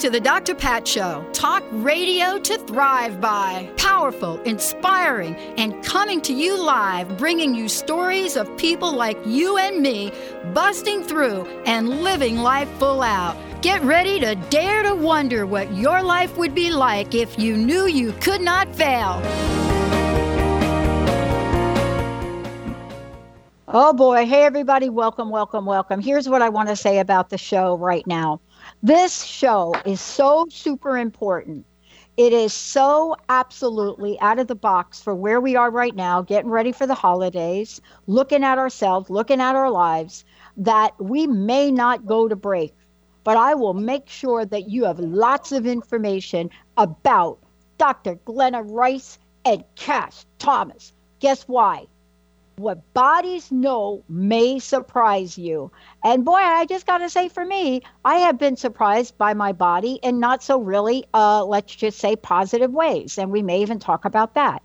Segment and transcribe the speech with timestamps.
[0.00, 0.54] To the Dr.
[0.54, 1.22] Pat Show.
[1.34, 3.70] Talk radio to thrive by.
[3.76, 9.82] Powerful, inspiring, and coming to you live, bringing you stories of people like you and
[9.82, 10.10] me
[10.54, 13.36] busting through and living life full out.
[13.60, 17.86] Get ready to dare to wonder what your life would be like if you knew
[17.86, 19.20] you could not fail.
[23.68, 24.26] Oh boy.
[24.26, 24.88] Hey, everybody.
[24.88, 26.00] Welcome, welcome, welcome.
[26.00, 28.40] Here's what I want to say about the show right now.
[28.82, 31.66] This show is so super important.
[32.16, 36.50] It is so absolutely out of the box for where we are right now, getting
[36.50, 40.24] ready for the holidays, looking at ourselves, looking at our lives,
[40.56, 42.74] that we may not go to break.
[43.22, 47.38] But I will make sure that you have lots of information about
[47.76, 48.14] Dr.
[48.24, 50.94] Glenna Rice and Kass Thomas.
[51.18, 51.86] Guess why?
[52.60, 55.72] what bodies know may surprise you.
[56.02, 59.52] And boy, I just got to say for me, I have been surprised by my
[59.52, 63.18] body in not so really, uh, let's just say, positive ways.
[63.18, 64.62] And we may even talk about that.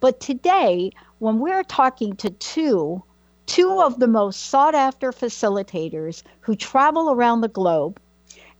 [0.00, 3.02] But today, when we're talking to two,
[3.46, 8.00] two of the most sought after facilitators who travel around the globe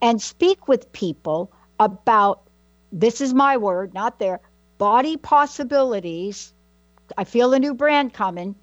[0.03, 2.43] and speak with people about
[2.91, 4.41] this is my word, not their
[4.79, 6.53] body possibilities.
[7.17, 8.57] I feel a new brand coming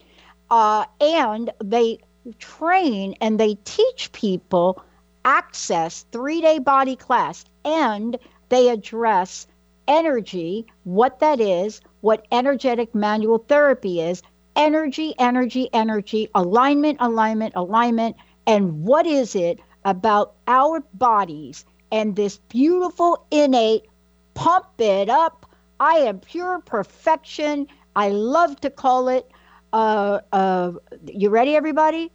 [0.50, 2.00] uh, and they
[2.40, 4.84] train and they teach people
[5.24, 8.18] access three day body class and
[8.50, 9.48] they address
[9.88, 14.22] energy what that is what energetic manual therapy is
[14.56, 18.16] energy energy energy alignment alignment alignment
[18.48, 23.86] and what is it about our bodies and this beautiful innate
[24.34, 25.46] pump it up
[25.80, 29.30] i am pure perfection i love to call it
[29.76, 30.72] uh, uh,
[31.06, 32.10] you ready, everybody?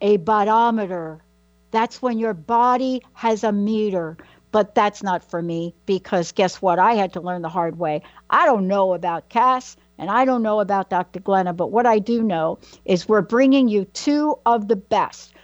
[0.00, 1.20] A bodometer.
[1.70, 4.16] That's when your body has a meter.
[4.50, 6.78] But that's not for me because guess what?
[6.78, 8.02] I had to learn the hard way.
[8.30, 11.20] I don't know about Kass and I don't know about Dr.
[11.20, 15.34] Glenna, but what I do know is we're bringing you two of the best.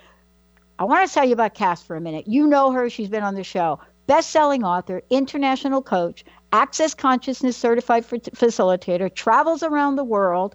[0.78, 2.26] I want to tell you about Kass for a minute.
[2.26, 3.78] You know her, she's been on the show.
[4.06, 10.54] Best selling author, international coach, access consciousness certified facilitator, travels around the world,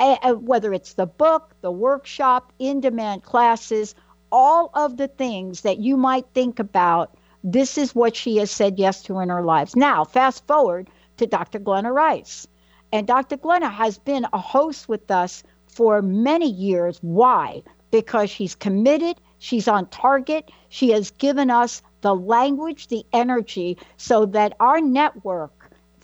[0.00, 3.94] whether it's the book, the workshop, in demand classes,
[4.32, 7.16] all of the things that you might think about.
[7.42, 9.74] This is what she has said yes to in her lives.
[9.74, 11.58] Now, fast forward to Dr.
[11.58, 12.46] Glenna Rice.
[12.92, 13.36] And Dr.
[13.36, 16.98] Glenna has been a host with us for many years.
[17.02, 17.62] Why?
[17.90, 24.26] Because she's committed, she's on target, she has given us the language, the energy, so
[24.26, 25.59] that our network,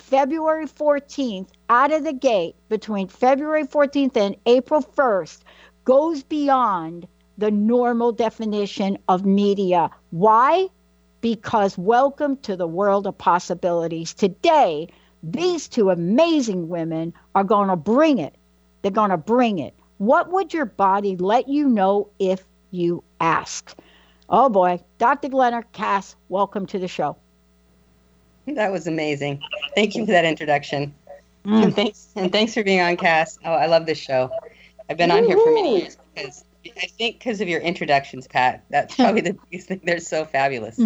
[0.07, 5.41] February 14th, out of the gate between February 14th and April 1st,
[5.85, 7.09] goes beyond
[7.39, 9.91] the normal definition of media.
[10.11, 10.69] Why?
[11.23, 14.15] Because welcome to the world of possibilities.
[14.15, 14.87] Today,
[15.25, 18.37] these two amazing women are going to bring it.
[18.83, 19.75] They're going to bring it.
[19.99, 23.75] What would your body let you know if you asked?
[24.29, 25.31] Oh boy, Dr.
[25.31, 27.17] Glenna Kass, welcome to the show.
[28.55, 29.43] That was amazing.
[29.77, 30.95] Thank you for that introduction.
[31.45, 31.65] Mm.
[31.65, 33.39] And thanks and thanks for being on Kass.
[33.45, 34.31] Oh, I love this show.
[34.89, 38.65] I've been on here for many years because I think because of your introductions, Pat.
[38.71, 39.83] That's probably the biggest thing.
[39.85, 40.81] They're so fabulous.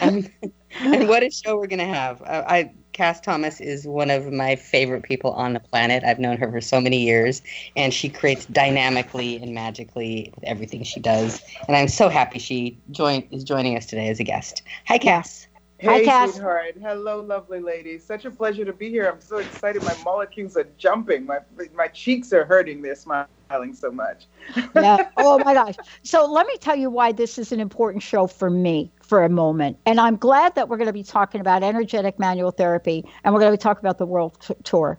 [0.00, 0.28] Um,
[0.80, 2.20] and what a show we're gonna have.
[2.22, 6.04] I, I Kass Thomas is one of my favorite people on the planet.
[6.04, 7.40] I've known her for so many years,
[7.74, 11.42] and she creates dynamically and magically with everything she does.
[11.68, 14.62] And I'm so happy she joined is joining us today as a guest.
[14.88, 15.45] Hi, Kass.
[15.78, 16.32] Hey, Hi, Kass.
[16.32, 16.76] sweetheart.
[16.80, 18.02] Hello, lovely ladies.
[18.02, 19.10] Such a pleasure to be here.
[19.10, 19.82] I'm so excited.
[19.82, 21.26] My molecules are jumping.
[21.26, 21.40] My
[21.74, 22.80] my cheeks are hurting.
[22.80, 24.26] They're smiling so much.
[24.74, 24.96] yeah.
[25.18, 25.74] Oh my gosh.
[26.02, 29.28] So let me tell you why this is an important show for me for a
[29.28, 29.76] moment.
[29.84, 33.40] And I'm glad that we're going to be talking about energetic manual therapy and we're
[33.40, 34.98] going to be talking about the world t- tour.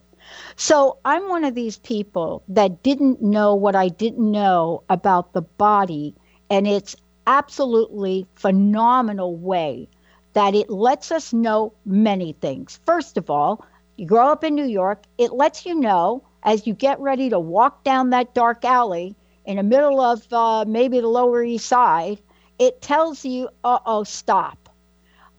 [0.58, 5.42] So I'm one of these people that didn't know what I didn't know about the
[5.42, 6.14] body
[6.50, 6.96] and its
[7.26, 9.90] absolutely phenomenal way
[10.38, 12.80] that it lets us know many things.
[12.86, 16.76] First of all, you grow up in New York, it lets you know as you
[16.76, 21.08] get ready to walk down that dark alley in the middle of uh, maybe the
[21.08, 22.22] Lower East Side,
[22.60, 24.70] it tells you, uh oh, stop.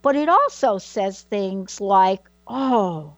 [0.02, 3.14] But it also says things like, oh,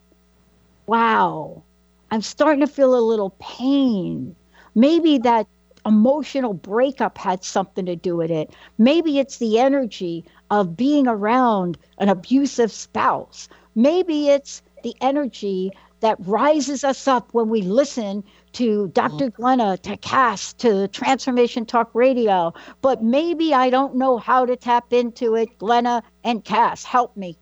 [0.86, 1.62] wow,
[2.10, 4.36] I'm starting to feel a little pain.
[4.74, 5.46] Maybe that
[5.86, 8.52] emotional breakup had something to do with it.
[8.78, 13.48] Maybe it's the energy of being around an abusive spouse.
[13.74, 19.30] Maybe it's the energy that rises us up when we listen to Dr.
[19.30, 19.34] Mm.
[19.34, 22.52] Glenna, to Kass, to Transformation Talk Radio.
[22.80, 25.56] But maybe I don't know how to tap into it.
[25.58, 27.36] Glenna and Kass, help me.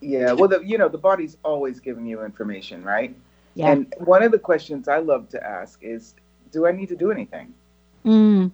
[0.00, 3.16] Yeah, well, the, you know, the body's always giving you information, right?
[3.54, 3.72] Yeah.
[3.72, 6.14] And one of the questions I love to ask is,
[6.50, 7.54] do I need to do anything?
[8.04, 8.52] Mm,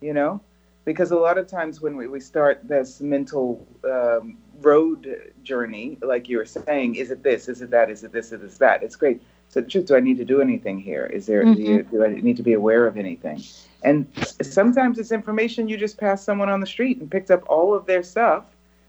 [0.00, 0.40] You know,
[0.84, 6.28] because a lot of times when we, we start this mental um, road journey, like
[6.28, 7.48] you were saying, is it this?
[7.48, 7.90] Is it that?
[7.90, 8.32] Is it this?
[8.32, 8.82] Is it that?
[8.82, 9.22] It's great.
[9.48, 11.06] So, do I need to do anything here?
[11.06, 11.44] Is there?
[11.44, 13.42] Do, you, do I need to be aware of anything?
[13.84, 14.06] And
[14.42, 17.86] sometimes it's information you just passed someone on the street and picked up all of
[17.86, 18.44] their stuff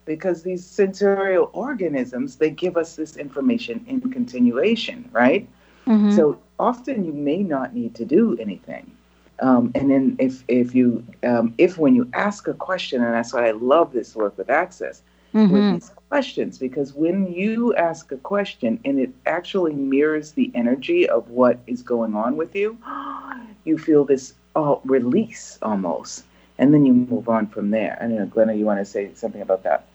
[0.05, 5.47] because these sensorial organisms they give us this information in continuation, right?
[5.87, 6.11] Mhm.
[6.11, 8.91] So often you may not need to do anything.
[9.39, 13.33] Um, and then if if you um, if when you ask a question, and that's
[13.33, 15.01] why I love this work with access
[15.47, 15.69] with Mhm.
[15.69, 21.29] these questions, because when you ask a question and it actually mirrors the energy of
[21.29, 22.77] what is going on with you,
[23.65, 26.25] you feel this oh, release almost,
[26.57, 27.97] and then you move on from there.
[28.01, 29.85] I don't know, Glenna, you want to say something about that?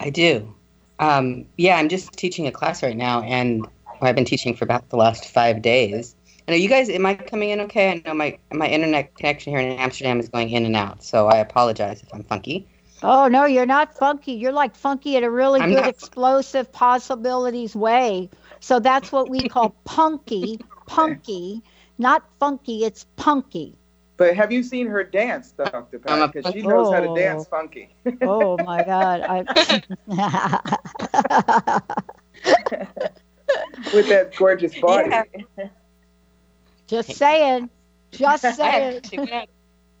[0.00, 0.54] I do.
[0.98, 3.68] Um, yeah, I'm just teaching a class right now, and
[4.08, 6.14] I've been teaching for about the last five days.
[6.46, 7.90] And are you guys, am I coming in okay?
[7.92, 11.28] I know my my internet connection here in Amsterdam is going in and out, so
[11.28, 12.66] I apologize if I'm funky.
[13.04, 14.32] Oh no, you're not funky.
[14.32, 18.28] You're like funky in a really I'm good, not- explosive possibilities way.
[18.60, 21.62] So that's what we call punky, punky,
[21.98, 22.84] not funky.
[22.84, 23.76] It's punky.
[24.16, 26.00] But have you seen her dance, Dr.
[26.06, 26.32] I'm Pat?
[26.32, 27.16] Because she knows how to Oh.
[27.16, 27.94] dance funky.
[28.20, 29.20] Oh my God!
[29.28, 29.42] I...
[33.94, 35.10] with that gorgeous body.
[35.58, 35.68] Yeah.
[36.86, 37.70] Just saying.
[38.10, 38.96] Just saying.
[38.96, 39.48] actually out,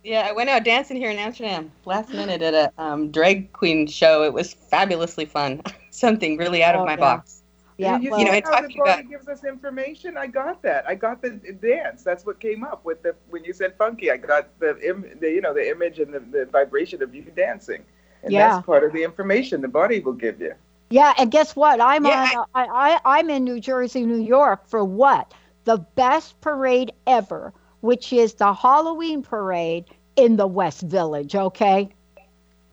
[0.04, 3.86] yeah, I went out dancing here in Amsterdam last minute at a um, drag queen
[3.86, 4.24] show.
[4.24, 5.62] It was fabulously fun.
[5.90, 6.96] Something really out Oh, of my yeah.
[6.96, 7.42] box.
[7.78, 7.98] Yeah.
[7.98, 10.16] you well, You know, see it's how the talking about- gives us information.
[10.16, 10.84] I got that.
[10.86, 12.02] I got the dance.
[12.02, 14.10] That's what came up with the when you said funky.
[14.10, 17.22] I got the, Im, the you know the image and the, the vibration of you
[17.34, 17.82] dancing,
[18.22, 18.50] and Yeah.
[18.50, 20.54] that's part of the information the body will give you.
[20.92, 21.80] Yeah, and guess what?
[21.80, 22.46] I'm Yeah, on.
[22.54, 22.66] I,
[23.04, 25.32] I I'm in New Jersey, New York for what?
[25.64, 29.86] The best parade ever, which is the Halloween parade
[30.16, 31.34] in the West Village.
[31.34, 31.90] Okay.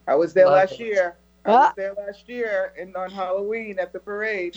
[0.06, 0.80] I was there Love last it.
[0.80, 1.18] year.
[1.44, 1.56] I Ah.
[1.56, 4.56] was there last year and on Halloween at the parade.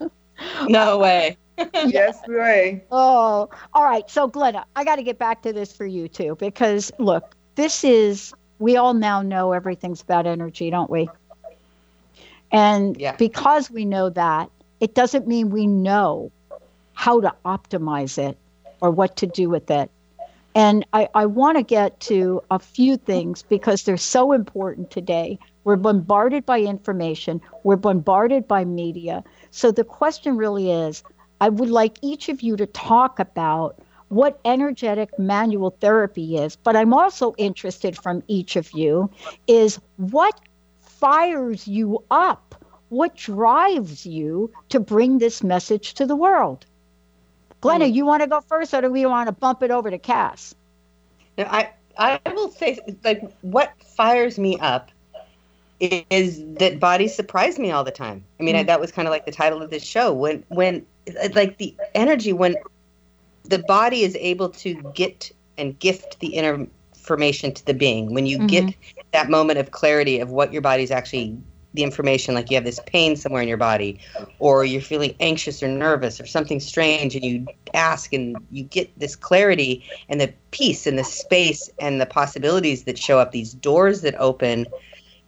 [0.68, 1.36] No way.
[1.82, 2.84] yes, way.
[2.90, 4.08] Oh, all right.
[4.10, 7.84] So, Glenna, I got to get back to this for you too, because look, this
[7.84, 11.10] is, we all now know everything's about energy, don't we?
[12.52, 13.16] And Yeah.
[13.16, 14.50] because we know that,
[14.80, 16.32] it doesn't mean we know
[16.94, 18.38] how to optimize it
[18.80, 19.90] or what to do with it.
[20.54, 25.38] And I, I want to get to a few things because they're so important today.
[25.64, 29.24] We're bombarded by information, we're bombarded by media.
[29.50, 31.02] So the question really is
[31.40, 33.78] I would like each of you to talk about
[34.08, 39.10] what energetic manual therapy is, but I'm also interested from each of you
[39.46, 40.40] is what
[41.02, 42.54] fires you up?
[42.88, 46.64] What drives you to bring this message to the world?
[47.60, 47.94] Glenna, hmm.
[47.94, 50.54] you want to go first, or do we want to bump it over to Kass?
[51.36, 54.90] Now, I I will say like what fires me up
[55.80, 58.24] is that bodies surprise me all the time.
[58.38, 58.66] I mean, I, hmm.
[58.66, 60.86] that was kind of like the title of this show when when
[61.34, 62.54] like the energy when
[63.42, 66.68] the body is able to get and gift the inner
[67.02, 68.14] information to the being.
[68.14, 69.00] When you get mm-hmm.
[69.12, 71.36] that moment of clarity of what your body's actually
[71.74, 73.98] the information like you have this pain somewhere in your body
[74.38, 78.90] or you're feeling anxious or nervous or something strange and you ask and you get
[78.98, 83.54] this clarity and the peace and the space and the possibilities that show up these
[83.54, 84.66] doors that open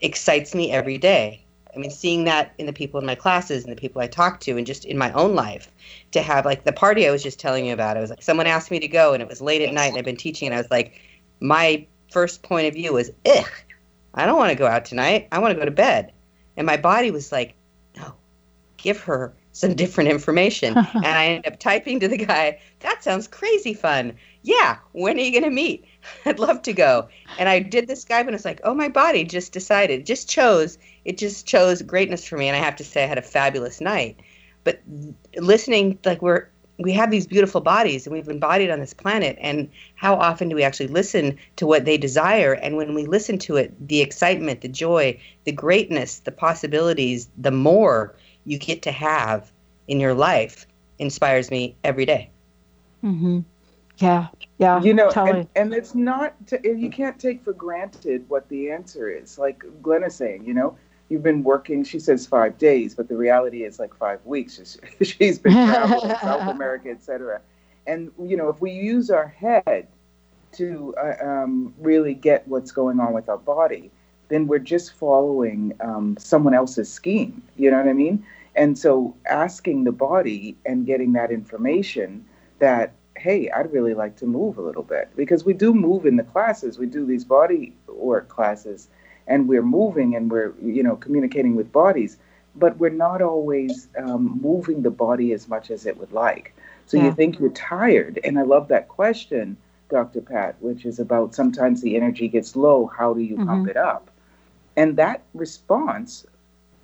[0.03, 1.43] excites me every day.
[1.75, 4.39] I mean seeing that in the people in my classes and the people i talk
[4.41, 5.73] to and just in my own life
[6.13, 8.47] to have like the party i was just telling you about i was like someone
[8.47, 10.55] asked me to go and it was late at night and i've been teaching and
[10.55, 11.01] i was like
[11.41, 13.51] my first point of view was ugh
[14.15, 15.29] i don't want to go out tonight.
[15.33, 16.13] I want to go to bed.
[16.57, 17.55] And my body was like
[17.97, 18.15] no
[18.77, 20.77] give her some different information.
[20.95, 24.15] And i ended up typing to the guy that sounds crazy fun.
[24.43, 25.85] Yeah when are you going to meet?
[26.25, 27.09] I'd love to go.
[27.39, 30.79] And i did this skype and it's like oh my body just decided just chose
[31.05, 33.81] it just chose greatness for me and i have to say i had a fabulous
[33.81, 34.21] night.
[34.63, 34.81] But
[35.37, 39.71] listening like we're we have these beautiful bodies and we've embodied on this planet and
[39.95, 43.57] how often do we actually listen to what they desire and when we listen to
[43.57, 48.15] it the excitement the joy the greatness the possibilities the more
[48.45, 49.53] you get to have
[49.89, 50.67] in your life
[50.99, 52.31] inspires me every day.
[53.03, 53.41] Mm-hmm.
[53.99, 54.29] Yeah,
[54.59, 54.83] yeah.
[54.83, 55.41] You know, totally.
[55.41, 59.39] and, and it's not, to, you can't take for granted what the answer is.
[59.39, 60.77] Like Glenn is saying, you know,
[61.09, 64.57] you've been working, she says five days, but the reality is like five weeks.
[64.57, 67.41] She's, she's been traveling South America, etc.
[67.87, 69.89] And, you know, if we use our head
[70.53, 73.91] to uh, um, really get what's going on with our body,
[74.29, 77.43] then we're just following um, someone else's scheme.
[77.57, 78.25] You know what I mean?
[78.57, 82.25] And so asking the body and getting that information
[82.61, 86.17] that, hey, I'd really like to move a little bit because we do move in
[86.17, 86.79] the classes.
[86.79, 88.89] We do these body work classes
[89.27, 92.19] and we're moving and we're, you know, communicating with bodies,
[92.57, 96.55] but we're not always um, moving the body as much as it would like.
[96.87, 97.05] So yeah.
[97.05, 98.21] you think you're tired.
[98.25, 99.57] And I love that question,
[99.91, 100.21] Dr.
[100.21, 102.87] Pat, which is about sometimes the energy gets low.
[102.87, 103.49] How do you mm-hmm.
[103.49, 104.11] pump it up?
[104.77, 106.27] And that response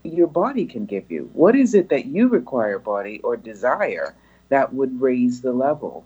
[0.02, 1.30] your body can give you.
[1.34, 4.14] What is it that you require, body, or desire
[4.48, 6.04] that would raise the level,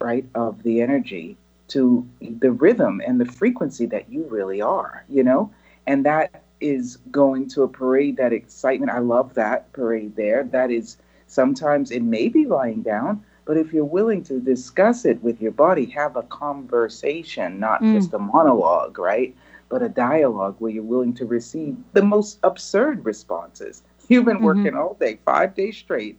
[0.00, 1.36] right, of the energy
[1.68, 5.52] to the rhythm and the frequency that you really are, you know?
[5.86, 8.92] And that is going to a parade, that excitement.
[8.92, 10.44] I love that parade there.
[10.44, 15.22] That is sometimes it may be lying down, but if you're willing to discuss it
[15.22, 17.94] with your body, have a conversation, not mm.
[17.94, 19.34] just a monologue, right?
[19.70, 23.82] but a dialogue where you're willing to receive the most absurd responses.
[24.08, 24.44] You've been mm-hmm.
[24.44, 26.18] working all day, five days straight.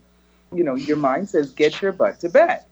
[0.53, 2.63] You know, your mind says, get your butt to bed.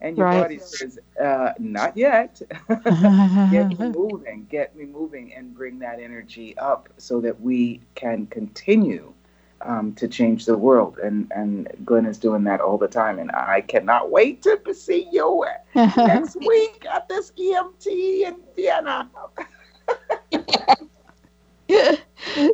[0.00, 0.42] And your right.
[0.42, 2.40] body says, uh, not yet.
[2.68, 8.26] get me moving, get me moving, and bring that energy up so that we can
[8.26, 9.12] continue
[9.62, 10.98] um, to change the world.
[10.98, 13.18] And, and Glenn is doing that all the time.
[13.18, 19.10] And I cannot wait to see you next week at this EMT in Vienna.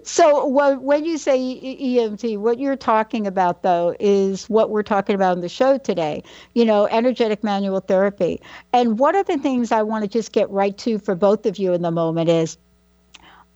[0.04, 5.36] So when you say EMT, what you're talking about though is what we're talking about
[5.36, 6.22] in the show today.
[6.54, 8.40] You know, energetic manual therapy.
[8.72, 11.58] And one of the things I want to just get right to for both of
[11.58, 12.56] you in the moment is,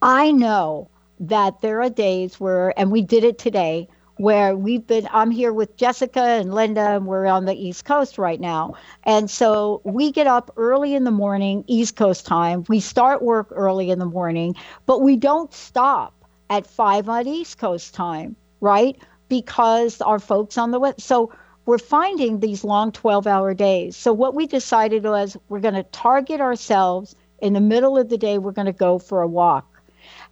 [0.03, 0.89] I know
[1.21, 5.53] that there are days where, and we did it today, where we've been i'm here
[5.53, 10.11] with jessica and linda and we're on the east coast right now and so we
[10.11, 14.07] get up early in the morning east coast time we start work early in the
[14.07, 14.55] morning
[14.87, 16.18] but we don't stop
[16.51, 18.97] at five on east coast time right?
[19.29, 21.33] Because our folks on the west so
[21.67, 23.95] we're finding these long 12 hour days.
[23.95, 27.15] So what we decided was we're going to target ourselves.
[27.41, 29.83] In the middle of the day we're going to go for a walk.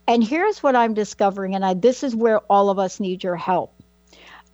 [0.08, 3.36] And here's what I'm discovering, and I, this is where all of us need your
[3.36, 3.74] help.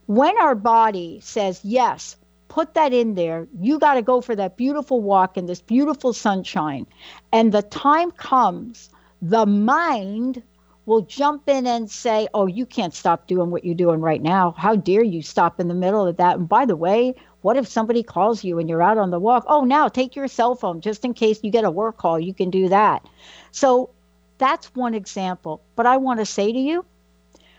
[0.07, 2.17] When our body says, yes,
[2.49, 6.13] put that in there, you got to go for that beautiful walk in this beautiful
[6.13, 6.87] sunshine,
[7.33, 8.91] and the time comes,
[9.21, 10.43] the mind
[10.85, 14.53] will jump in and say, oh, you can't stop doing what you're doing right now.
[14.57, 16.39] How dare you stop in the middle of that?
[16.39, 19.45] And by the way, what if somebody calls you and you're out on the walk?
[19.47, 22.19] Oh, now take your cell phone just in case you get a work call.
[22.19, 23.07] You can do that.
[23.53, 23.91] So
[24.39, 25.63] that's one example.
[25.77, 26.85] But I want to say to you,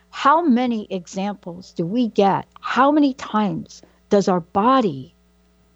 [0.10, 2.46] how many examples do we get?
[2.62, 5.15] How many times does our body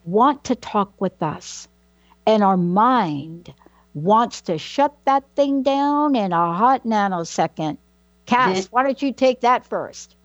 [0.05, 1.67] want to talk with us
[2.25, 3.53] and our mind
[3.97, 7.77] wants to shut that thing down in a hot nanosecond?
[8.25, 10.15] Kass, why don't you take that first?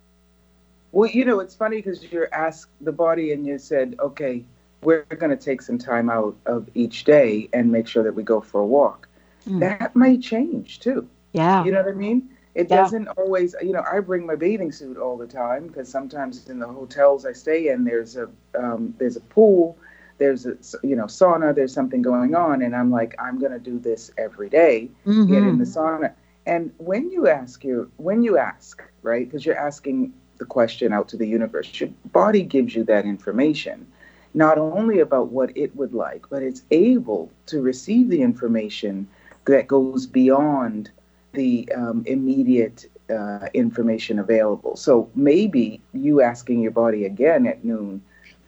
[0.90, 4.44] Well, you know, it's funny because you asked the body and you said, okay,
[4.82, 8.22] we're going to take some time out of each day and make sure that we
[8.22, 9.08] go for a walk.
[9.48, 9.60] Mm.
[9.60, 11.08] That might change too.
[11.32, 11.64] Yeah.
[11.64, 12.28] You know what I mean?
[12.54, 12.76] It yeah.
[12.76, 16.58] doesn't always, you know, I bring my bathing suit all the time because sometimes in
[16.58, 19.78] the hotels I stay in, there's a um, there's a pool,
[20.18, 23.78] there's a you know sauna, there's something going on, and I'm like, I'm gonna do
[23.78, 25.32] this every day, mm-hmm.
[25.32, 26.12] get in the sauna.
[26.46, 31.08] And when you ask your when you ask, right, because you're asking the question out
[31.08, 33.86] to the universe, your body gives you that information,
[34.34, 39.08] not only about what it would like, but it's able to receive the information
[39.44, 40.90] that goes beyond
[41.32, 44.76] the um, immediate uh, information available.
[44.76, 48.02] So maybe you asking your body again at noon,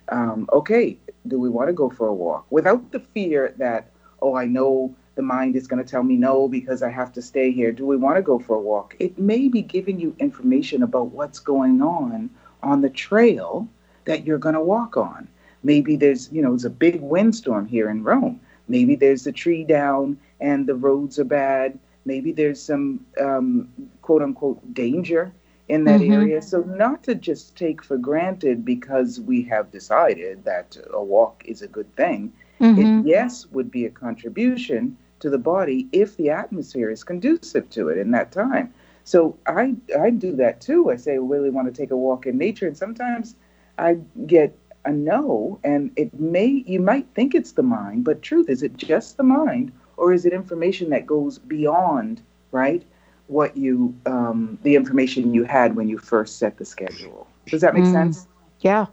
[0.08, 0.96] um, okay,
[1.26, 2.46] do we want to go for a walk?
[2.50, 6.48] Without the fear that, oh, I know the mind is going to tell me no
[6.48, 7.72] because I have to stay here.
[7.72, 8.96] Do we want to go for a walk?
[8.98, 12.30] It may be giving you information about what's going on
[12.62, 13.68] on the trail
[14.04, 15.28] that you're going to walk on.
[15.62, 18.40] Maybe there's, you know, it's a big windstorm here in Rome.
[18.68, 23.68] Maybe there's a tree down and the roads are bad maybe there's some um,
[24.02, 25.32] quote unquote danger
[25.68, 26.12] in that mm-hmm.
[26.12, 26.42] area.
[26.42, 31.62] So, not to just take for granted because we have decided that a walk is
[31.62, 32.32] a good thing.
[32.60, 33.00] Mm-hmm.
[33.00, 37.88] It, yes, would be a contribution to the body if the atmosphere is conducive to
[37.88, 38.72] it in that time.
[39.04, 40.90] So, I, I do that too.
[40.90, 42.66] I say, I really want to take a walk in nature.
[42.66, 43.36] And sometimes
[43.78, 48.50] I get a no, and it may, you might think it's the mind, but truth,
[48.50, 49.72] is it just the mind?
[49.96, 52.84] Or is it information that goes beyond, right?
[53.26, 57.26] What you um, the information you had when you first set the schedule.
[57.46, 57.92] Does that make mm.
[57.92, 58.26] sense?
[58.60, 58.86] Yeah.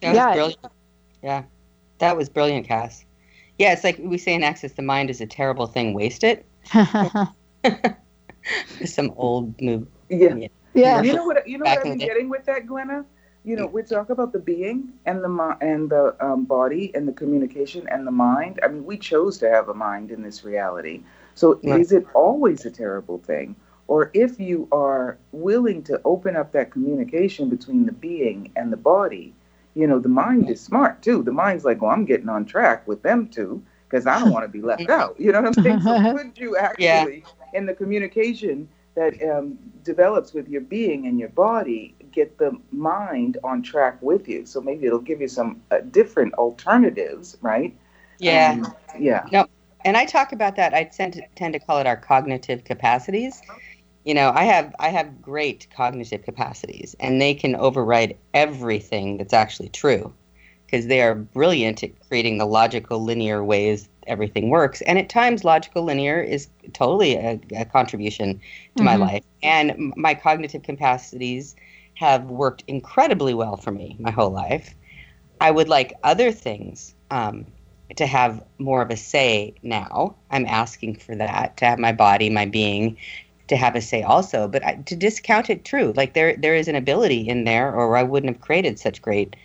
[0.00, 0.32] That yeah.
[0.32, 0.66] brilliant.
[1.22, 1.42] Yeah.
[1.98, 3.04] That was brilliant, Kass.
[3.58, 5.94] Yeah, it's like we say in Access, the mind is a terrible thing.
[5.94, 6.46] Waste it.
[8.84, 9.86] Some old move.
[10.08, 10.48] Yeah.
[10.74, 11.02] Yeah.
[11.02, 11.46] You know what?
[11.46, 13.04] You know what I'm getting with that, Glenna.
[13.44, 17.12] You know, we talk about the being and the and the um, body and the
[17.12, 18.58] communication and the mind.
[18.62, 21.02] I mean, we chose to have a mind in this reality.
[21.34, 21.78] So, right.
[21.78, 23.54] is it always a terrible thing,
[23.86, 28.76] or if you are willing to open up that communication between the being and the
[28.76, 29.34] body,
[29.74, 31.22] you know, the mind is smart too.
[31.22, 34.44] The mind's like, well, I'm getting on track with them too because I don't want
[34.44, 35.18] to be left out.
[35.18, 35.80] You know what I'm saying?
[35.82, 37.58] So could you actually, yeah.
[37.58, 43.38] in the communication that um, develops with your being and your body, get the mind
[43.44, 44.46] on track with you?
[44.46, 47.76] So maybe it'll give you some uh, different alternatives, right?
[48.18, 48.62] Yeah.
[48.64, 49.26] Um, yeah.
[49.30, 49.46] No,
[49.84, 50.72] and I talk about that.
[50.72, 53.42] I tend to, tend to call it our cognitive capacities
[54.04, 59.32] you know i have i have great cognitive capacities and they can override everything that's
[59.32, 60.12] actually true
[60.66, 65.44] because they are brilliant at creating the logical linear ways everything works and at times
[65.44, 68.34] logical linear is totally a, a contribution
[68.76, 68.84] to mm-hmm.
[68.84, 71.56] my life and my cognitive capacities
[71.94, 74.74] have worked incredibly well for me my whole life
[75.40, 77.46] i would like other things um,
[77.96, 80.14] to have more of a say now.
[80.30, 82.96] I'm asking for that to have my body, my being,
[83.48, 84.48] to have a say also.
[84.48, 85.92] But I, to discount it, true.
[85.96, 89.36] Like there, there is an ability in there, or I wouldn't have created such great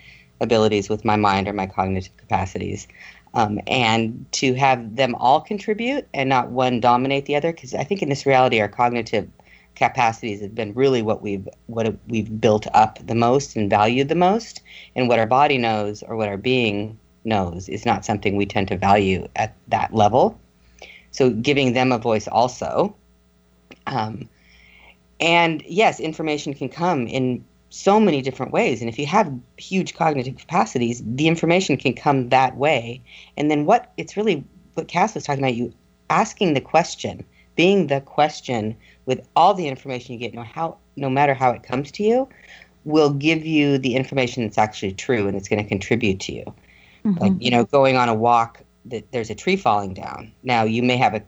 [0.41, 2.87] abilities with my mind or my cognitive capacities.
[3.33, 7.83] Um, and to have them all contribute and not one dominate the other, because I
[7.83, 9.29] think in this reality, our cognitive
[9.75, 14.15] capacities have been really what we've what we've built up the most and valued the
[14.15, 14.61] most,
[14.95, 18.67] and what our body knows or what our being knows is not something we tend
[18.69, 20.39] to value at that level.
[21.11, 22.95] So giving them a voice also
[23.89, 24.29] um,
[25.19, 28.81] and yes, information can come in so many different ways.
[28.81, 33.01] And if you have huge cognitive capacities, the information can come that way.
[33.37, 35.73] And then what it's really what Kass was talking about, you
[36.09, 37.23] asking the question,
[37.55, 38.75] being the question
[39.05, 42.27] with all the information you get, no how no matter how it comes to you,
[42.85, 46.53] will give you the information that's actually true and it's going to contribute to you.
[47.05, 47.19] Mm-hmm.
[47.19, 50.31] Like, you know, going on a walk that there's a tree falling down.
[50.43, 51.23] Now you may have a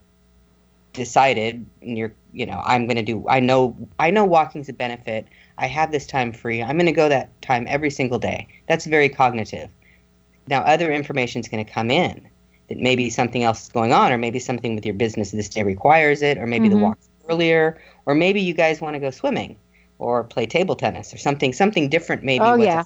[0.94, 4.74] decided and you're you know i'm going to do i know i know walking's a
[4.74, 5.28] benefit.
[5.62, 6.62] I have this time free.
[6.64, 8.48] I'm going to go that time every single day.
[8.68, 9.70] That's very cognitive.
[10.48, 12.28] Now other information is going to come in
[12.68, 15.62] that maybe something else is going on or maybe something with your business this day
[15.62, 16.80] requires it or maybe mm-hmm.
[16.80, 19.56] the walk's earlier or maybe you guys want to go swimming
[20.00, 22.84] or play table tennis or something something different maybe oh, yeah.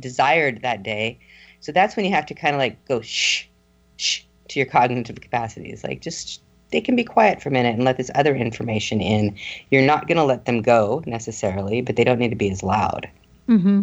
[0.00, 1.20] desired that day.
[1.60, 3.44] So that's when you have to kind of like go shh
[3.96, 7.84] shh to your cognitive capacities like just they can be quiet for a minute and
[7.84, 9.36] let this other information in.
[9.70, 12.62] You're not going to let them go necessarily, but they don't need to be as
[12.62, 13.08] loud.
[13.48, 13.82] Mm-hmm.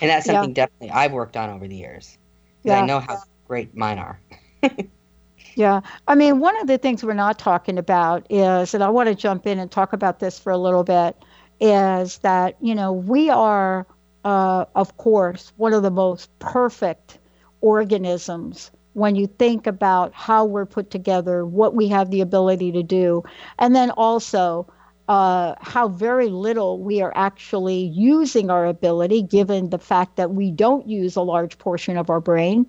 [0.00, 0.66] And that's something yeah.
[0.66, 2.18] definitely I've worked on over the years.
[2.62, 2.82] Yeah.
[2.82, 4.20] I know how great mine are.
[5.54, 5.80] yeah.
[6.06, 9.14] I mean, one of the things we're not talking about is, and I want to
[9.14, 11.16] jump in and talk about this for a little bit,
[11.60, 13.86] is that, you know, we are,
[14.24, 17.18] uh, of course, one of the most perfect
[17.60, 22.82] organisms when you think about how we're put together, what we have the ability to
[22.82, 23.22] do,
[23.58, 24.66] and then also
[25.08, 30.50] uh, how very little we are actually using our ability, given the fact that we
[30.50, 32.66] don't use a large portion of our brain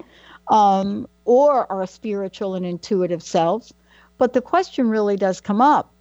[0.48, 3.74] um, or our spiritual and intuitive selves.
[4.18, 5.92] But the question really does come up,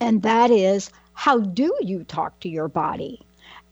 [0.00, 3.20] and that is how do you talk to your body?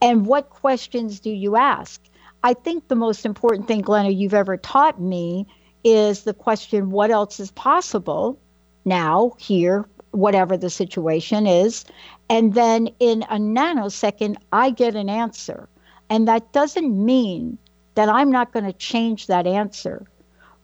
[0.01, 2.01] And what questions do you ask?
[2.43, 5.45] I think the most important thing, Glenna, you've ever taught me
[5.83, 8.39] is the question what else is possible
[8.85, 11.85] now, here, whatever the situation is.
[12.29, 15.67] And then in a nanosecond, I get an answer.
[16.09, 17.57] And that doesn't mean
[17.95, 20.05] that I'm not going to change that answer.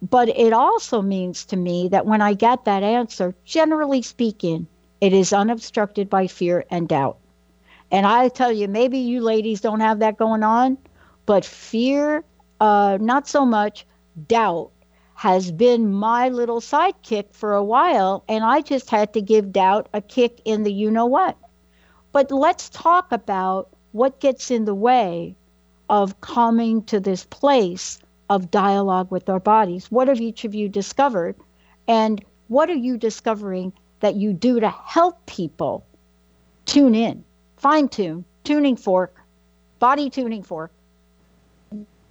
[0.01, 4.67] But it also means to me that when I get that answer, generally speaking,
[5.01, 7.17] it is unobstructed by fear and doubt.
[7.91, 10.77] And I tell you, maybe you ladies don't have that going on,
[11.25, 12.23] but fear,
[12.59, 13.85] uh, not so much,
[14.27, 14.71] doubt
[15.15, 19.89] has been my little sidekick for a while, and I just had to give doubt
[19.93, 21.37] a kick in the you know what.
[22.11, 25.35] But let's talk about what gets in the way
[25.89, 27.99] of coming to this place
[28.29, 29.91] of dialogue with our bodies?
[29.91, 31.35] What have each of you discovered?
[31.87, 35.85] And what are you discovering that you do to help people
[36.65, 37.23] tune in,
[37.57, 39.15] fine tune, tuning fork,
[39.79, 40.71] body tuning fork?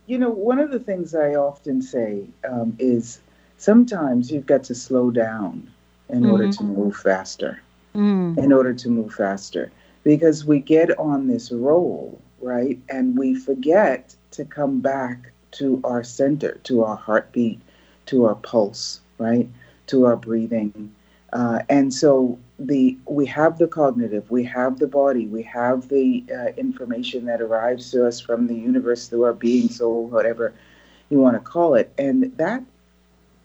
[0.07, 3.21] You know, one of the things I often say um, is
[3.57, 5.71] sometimes you've got to slow down
[6.09, 6.31] in mm-hmm.
[6.31, 7.61] order to move faster.
[7.95, 8.37] Mm.
[8.39, 9.71] In order to move faster.
[10.03, 12.79] Because we get on this roll, right?
[12.89, 17.61] And we forget to come back to our center, to our heartbeat,
[18.07, 19.49] to our pulse, right?
[19.87, 20.93] To our breathing.
[21.35, 26.25] Uh, and so the we have the cognitive, we have the body, we have the
[26.33, 30.55] uh, information that arrives to us from the universe through our being, soul, whatever
[31.11, 32.63] you want to call it, and that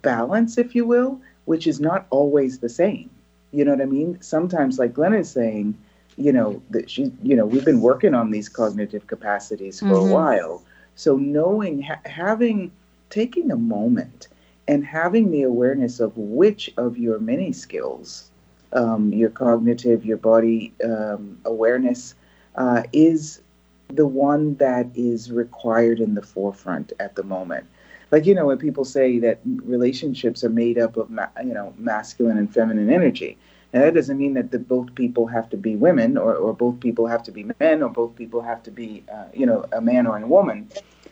[0.03, 3.09] balance, if you will, which is not always the same.
[3.51, 4.21] You know what I mean?
[4.21, 5.75] Sometimes, like Glenn is saying,
[6.15, 10.11] you know that she, you know, we've been working on these cognitive capacities for mm-hmm.
[10.11, 10.61] a while.
[10.95, 12.71] So knowing, ha- having,
[13.09, 14.27] taking a moment
[14.69, 18.29] and having the awareness of which of your many skills,
[18.73, 22.13] um, your cognitive, your body um, awareness,
[22.55, 23.41] uh, is
[23.87, 27.65] the one that is required in the forefront at the moment.
[28.11, 31.73] Like you know when people say that relationships are made up of ma- you know
[31.77, 33.37] masculine and feminine energy
[33.73, 36.79] and that doesn't mean that the, both people have to be women or, or both
[36.79, 39.81] people have to be men or both people have to be uh, you know a
[39.81, 40.69] man or a woman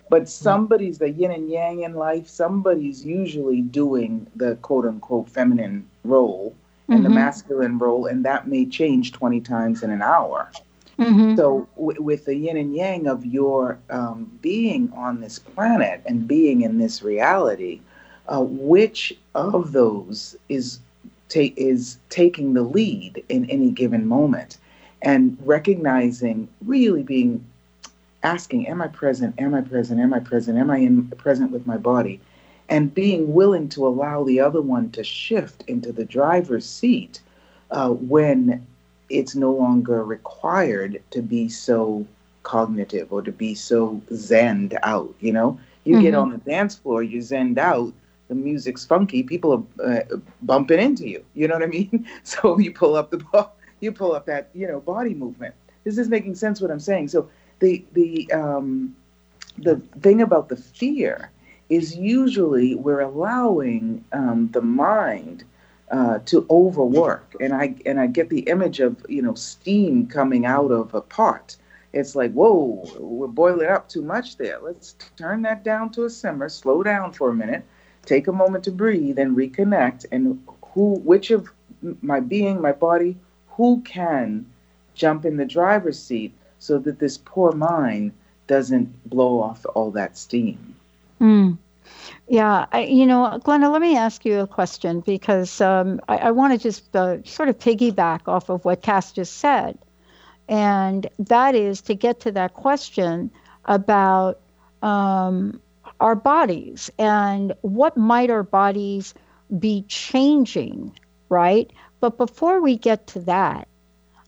[0.10, 5.88] but somebody's the yin and yang in life somebody's usually doing the quote unquote feminine
[6.04, 6.56] role
[6.88, 7.04] and mm-hmm.
[7.04, 10.50] the masculine role and that may change 20 times in an hour
[11.00, 11.36] Mm-hmm.
[11.36, 16.28] So, w- with the yin and yang of your um, being on this planet and
[16.28, 17.82] being in this reality,
[18.28, 20.80] uh, which of those is
[21.30, 24.58] ta- is taking the lead in any given moment,
[25.04, 27.46] and recognizing, really being
[28.33, 29.33] asking, "Am I present?
[29.45, 29.99] Am I present?
[29.99, 30.57] Am I present?
[30.57, 32.19] Am I in, present with my body?"
[32.69, 37.21] And being willing to allow the other one to shift into the driver's seat
[37.71, 38.65] uh, when
[39.09, 42.05] it's no longer required to be so
[42.43, 45.13] cognitive or to be so zenned out.
[45.19, 46.03] You know, you mm-hmm.
[46.03, 47.93] get on the dance floor, you're zenned out.
[48.27, 49.23] The music's funky.
[49.23, 51.23] People are uh, bumping into you.
[51.33, 52.07] You know what I mean?
[52.23, 53.21] So you pull up the
[53.79, 55.55] you pull up that you know body movement.
[55.85, 57.07] This is making sense what I'm saying.
[57.07, 57.29] So
[57.60, 58.96] the the um,
[59.58, 61.32] the thing about the fear
[61.70, 65.43] is usually we're allowing um, the mind
[65.91, 67.36] uh, to overwork.
[67.39, 71.02] And I and I get the image of you know steam coming out of a
[71.02, 71.56] pot.
[71.93, 74.60] It's like whoa, we're boiling up too much there.
[74.62, 76.50] Let's turn that down to a simmer.
[76.50, 77.63] Slow down for a minute.
[78.06, 80.06] Take a moment to breathe and reconnect.
[80.12, 80.41] And
[80.74, 81.50] who, which of
[82.02, 83.17] my being, my body,
[83.50, 84.46] who can
[84.93, 88.12] jump in the driver's seat so that this poor mind
[88.48, 90.76] doesn't blow off all that steam.
[91.20, 91.58] Mm.
[92.28, 96.32] Yeah, I, you know, Glenna, let me ask you a question because um, I, I
[96.32, 99.78] want to just uh, sort of piggyback off of what Kass just said.
[100.50, 103.32] And that is to get to that question
[103.65, 104.39] about
[104.82, 105.60] um,
[106.00, 109.13] our bodies and what might our bodies
[109.60, 110.98] be changing,
[111.30, 111.72] right?
[112.00, 113.67] But before we get to that,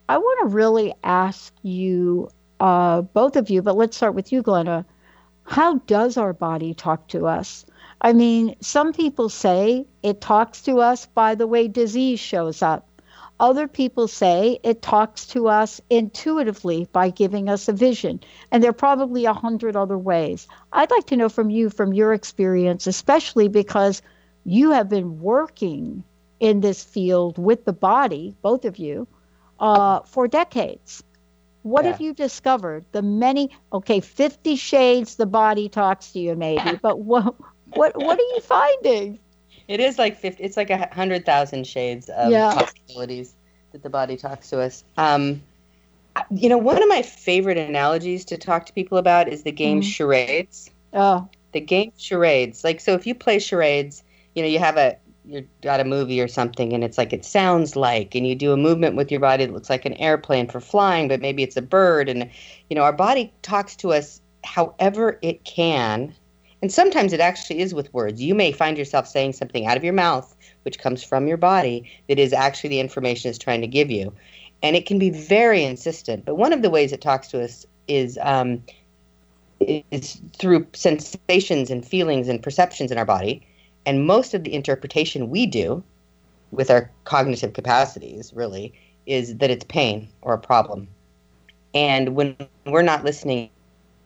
[0.09, 4.41] I want to really ask you, uh, both of you, but let's start with you,
[4.41, 4.83] Glenna.
[5.43, 7.63] How does our body talk to us?
[8.01, 12.89] I mean, some people say it talks to us by the way disease shows up.
[13.39, 18.19] Other people say it talks to us intuitively by giving us a vision.
[18.51, 20.47] And there are probably a hundred other ways.
[20.73, 24.01] I'd like to know from you, from your experience, especially because
[24.43, 26.03] you have been working
[26.39, 29.07] in this field with the body, both of you,
[29.59, 31.03] uh, for decades.
[31.63, 31.91] What yeah.
[31.91, 32.85] have you discovered?
[32.91, 37.35] The many, okay, 50 shades the body talks to you, maybe, but what,
[37.73, 39.19] what what are you finding?
[39.67, 42.53] It is like 50, it's like a hundred thousand shades of yeah.
[42.53, 43.35] possibilities
[43.71, 44.83] that the body talks to us.
[44.97, 45.43] Um,
[46.31, 49.81] you know, one of my favorite analogies to talk to people about is the game
[49.81, 49.83] mm.
[49.83, 50.71] charades.
[50.93, 52.63] Oh, the game charades.
[52.63, 54.97] Like, so if you play charades, you know, you have a
[55.29, 58.51] you got a movie or something, and it's like it sounds like, and you do
[58.51, 61.57] a movement with your body that looks like an airplane for flying, but maybe it's
[61.57, 62.29] a bird, and
[62.69, 66.13] you know, our body talks to us however it can
[66.61, 68.21] and sometimes it actually is with words.
[68.21, 71.89] You may find yourself saying something out of your mouth, which comes from your body,
[72.07, 74.13] that is actually the information it's trying to give you.
[74.61, 76.25] And it can be very insistent.
[76.25, 78.61] But one of the ways it talks to us is um,
[79.59, 83.45] is through sensations and feelings and perceptions in our body.
[83.85, 85.83] And most of the interpretation we do
[86.51, 88.73] with our cognitive capacities, really,
[89.05, 90.87] is that it's pain or a problem.
[91.73, 93.49] And when we're not listening,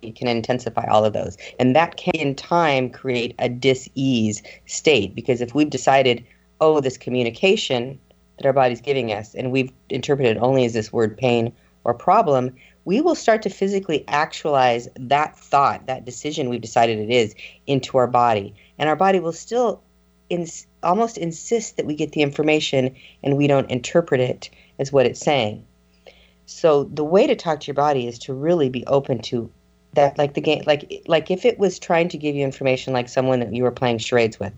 [0.02, 1.38] it can intensify all of those.
[1.60, 6.26] And that can, in time, create a dis ease state because if we've decided,
[6.62, 8.00] oh, this communication
[8.38, 12.54] that our body's giving us, and we've interpreted only as this word pain or problem,
[12.86, 17.36] we will start to physically actualize that thought, that decision we've decided it is,
[17.68, 18.54] into our body.
[18.80, 19.82] And our body will still
[20.30, 25.06] ins- almost insist that we get the information and we don't interpret it as what
[25.06, 25.66] it's saying.
[26.46, 29.50] So the way to talk to your body is to really be open to
[29.94, 33.08] that like the game like like if it was trying to give you information like
[33.08, 34.54] someone that you were playing charades with.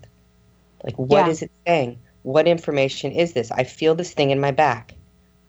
[0.84, 1.32] Like what Yeah.
[1.32, 2.00] is it saying?
[2.24, 3.52] What information is this?
[3.52, 4.94] I feel this thing in my back.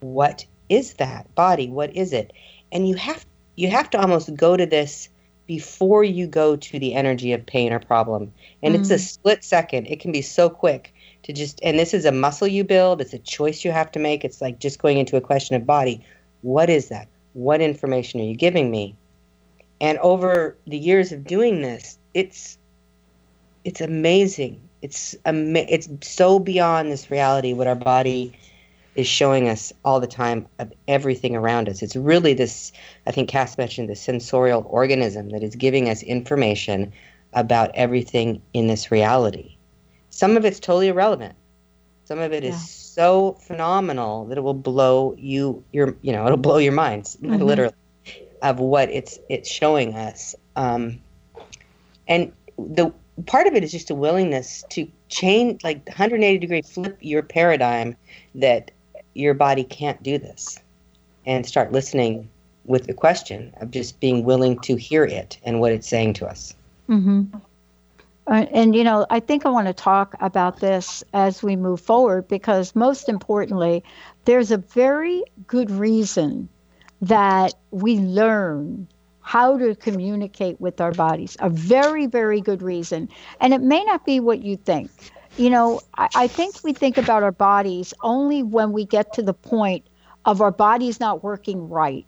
[0.00, 1.32] What is that?
[1.34, 2.32] Body, what is it?
[2.72, 3.24] And you have
[3.54, 5.08] you have to almost go to this
[5.46, 8.32] before you go to the energy of pain or problem.
[8.62, 9.00] And it's a mm.
[9.00, 9.86] split second.
[9.86, 13.12] It can be so quick to just and this is a muscle you build, it's
[13.12, 14.24] a choice you have to make.
[14.24, 16.04] It's like just going into a question of body.
[16.42, 17.08] What is that?
[17.32, 18.96] What information are you giving me?
[19.80, 22.58] And over the years of doing this, it's
[23.64, 24.60] it's amazing.
[24.82, 28.32] It's ama- it's so beyond this reality what our body
[28.96, 31.82] is showing us all the time of everything around us.
[31.82, 32.72] It's really this,
[33.06, 36.92] I think Kass mentioned, the sensorial organism that is giving us information
[37.34, 39.56] about everything in this reality.
[40.10, 41.34] Some of it's totally irrelevant.
[42.06, 42.60] Some of it is Yeah.
[42.60, 47.42] so phenomenal that it will blow you your you know it'll blow your minds Mhm.
[47.42, 47.74] literally
[48.42, 50.34] of what it's it's showing us.
[50.54, 51.00] Um,
[52.08, 52.92] and the
[53.26, 57.96] part of it is just a willingness to change like 180 degree flip your paradigm
[58.36, 58.70] that
[59.16, 60.58] your body can't do this
[61.26, 62.28] and start listening
[62.64, 66.26] with the question of just being willing to hear it and what it's saying to
[66.26, 66.54] us
[66.86, 67.22] hmm
[68.28, 71.80] Uh, and you know, I think I want to talk about this as we move
[71.80, 73.84] forward because most importantly,
[74.24, 76.48] there's a very good reason
[77.00, 78.88] that we learn
[79.20, 81.36] how to communicate with our bodies.
[81.40, 83.08] A very, very good reason.
[83.40, 84.90] And it may not be what you think.
[85.36, 89.22] You know, I, I think we think about our bodies only when we get to
[89.22, 89.86] the point
[90.24, 92.06] of our bodies not working right.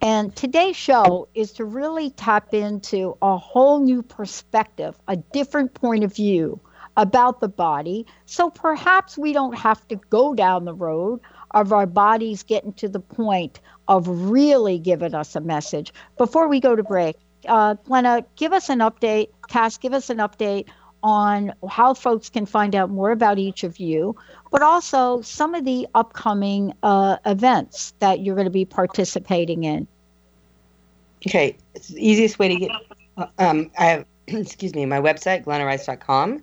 [0.00, 6.04] And today's show is to really tap into a whole new perspective, a different point
[6.04, 6.60] of view
[6.96, 8.06] about the body.
[8.26, 12.88] So perhaps we don't have to go down the road of our bodies getting to
[12.88, 15.92] the point of really giving us a message.
[16.16, 17.16] Before we go to break,
[17.48, 19.30] uh, Glenna, give us an update.
[19.48, 20.66] Kass, give us an update
[21.02, 24.16] on how folks can find out more about each of you,
[24.50, 29.86] but also some of the upcoming uh, events that you're going to be participating in.
[31.26, 32.70] okay it's the easiest way to get
[33.38, 36.42] um, i have excuse me my website glennarice.com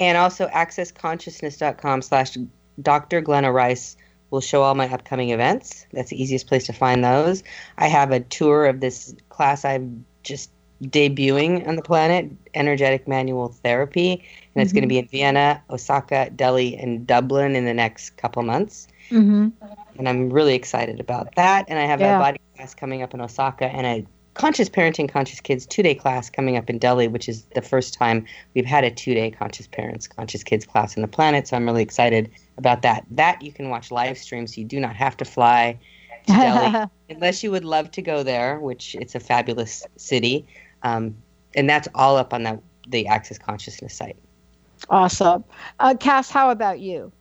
[0.00, 2.36] and also accessconsciousness.com slash
[2.82, 3.96] dr glenna rice
[4.30, 7.42] will show all my upcoming events that's the easiest place to find those
[7.78, 9.88] i have a tour of this class I've
[10.22, 10.50] just
[10.84, 14.22] debuting on the planet energetic manual therapy
[14.54, 18.42] and it's going to be in vienna osaka delhi and dublin in the next couple
[18.42, 19.48] months Mm-hmm.
[19.98, 21.64] and I'm really excited about that.
[21.68, 22.16] And I have Yeah.
[22.16, 25.94] a body class coming up in Osaka and a conscious parenting, conscious kids two day
[25.94, 29.30] class coming up in Delhi, which is the first time we've had a two day
[29.30, 31.48] conscious parents, conscious kids class on the planet.
[31.48, 33.04] So I'm really excited about that.
[33.10, 35.78] That you can watch live stream, so you do not have to fly
[36.26, 40.46] to Delhi unless you would love to go there, which it's a fabulous city.
[40.82, 41.16] Um,
[41.54, 44.16] and that's all up on the the Access Consciousness site.
[44.88, 45.44] awesome.
[45.78, 47.12] Uh, Kass, how about you?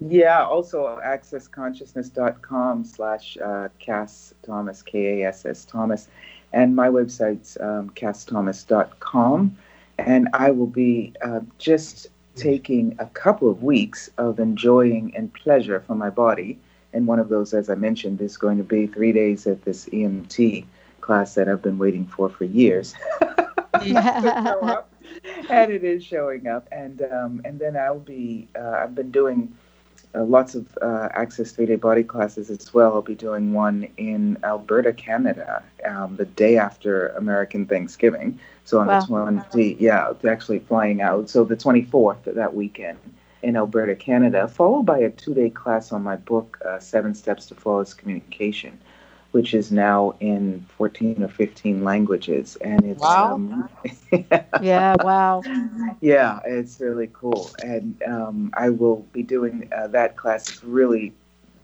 [0.00, 6.08] Yeah, also accessconsciousness.com slash uh, Kass Thomas, K A S S Thomas.
[6.52, 9.56] And my website's um, kassthomas.com.
[9.98, 15.80] And I will be uh, just taking a couple of weeks of enjoying and pleasure
[15.80, 16.58] for my body.
[16.92, 19.86] And one of those, as I mentioned, is going to be three days at this
[19.86, 20.64] EMT
[21.04, 22.94] class that I've been waiting for for years.
[25.50, 26.66] and it is showing up.
[26.72, 28.48] And um, and then I'll be.
[28.58, 29.54] Uh, I've been doing
[30.14, 32.94] uh, lots of uh, Access Three Day Body classes as well.
[32.94, 38.38] I'll be doing one in Alberta, Canada, um, the day after American Thanksgiving.
[38.64, 39.00] So on Wow.
[39.00, 41.28] the twenty, yeah, it's actually flying out.
[41.28, 42.98] So the twenty fourth that weekend
[43.42, 47.46] in Alberta, Canada, followed by a two day class on my book, uh, Seven Steps
[47.46, 48.78] to Flawless Communication.
[49.34, 53.34] Which is now in 14 or 15 languages, and it's Wow.
[53.34, 53.68] um,
[54.62, 55.42] yeah, wow.
[56.00, 57.50] yeah, it's really cool.
[57.64, 60.48] And um, I will be doing uh, that class.
[60.48, 61.12] It's really,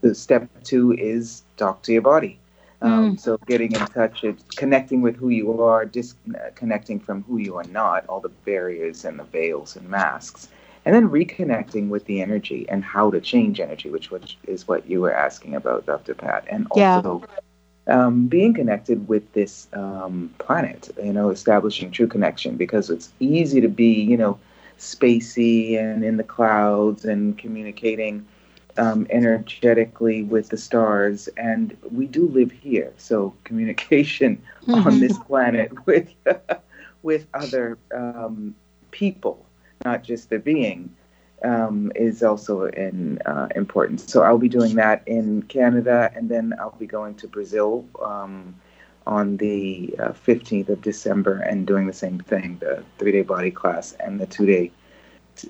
[0.00, 2.40] the step two is talk to your body.
[2.82, 7.56] Um, So getting in touch, it's connecting with who you are, disconnecting from who you
[7.56, 10.48] are not, all the barriers and the veils and masks.
[10.84, 14.88] And then reconnecting with the energy and how to change energy, which, which is what
[14.90, 16.14] you were asking about, Dr.
[16.14, 16.46] Pat.
[16.50, 17.02] And Yeah.
[17.90, 23.60] Um, being connected with this um, planet, you know, establishing true connection because it's easy
[23.60, 24.38] to be, you know,
[24.78, 28.26] spacey and in the clouds and communicating
[28.78, 31.28] um, energetically with the stars.
[31.36, 32.92] And we do live here.
[32.96, 34.74] So communication mm-hmm.
[34.86, 36.08] on this planet with,
[37.02, 38.54] with other um,
[38.90, 39.44] people,
[39.84, 40.94] not just the being.
[41.42, 44.00] Um, is also in, uh, important.
[44.00, 48.54] So I'll be doing that in Canada, and then I'll be going to Brazil um,
[49.06, 53.50] on the uh, 15th of December and doing the same thing the three day body
[53.50, 54.70] class and the two day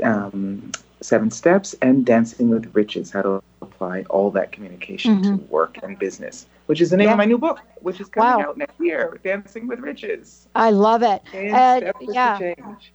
[0.03, 5.37] um, seven steps and dancing with riches how to apply all that communication mm-hmm.
[5.37, 7.13] to work and business which is the name yeah.
[7.13, 8.51] of my new book which is coming wow.
[8.51, 12.39] out next year dancing with riches i love it uh, yeah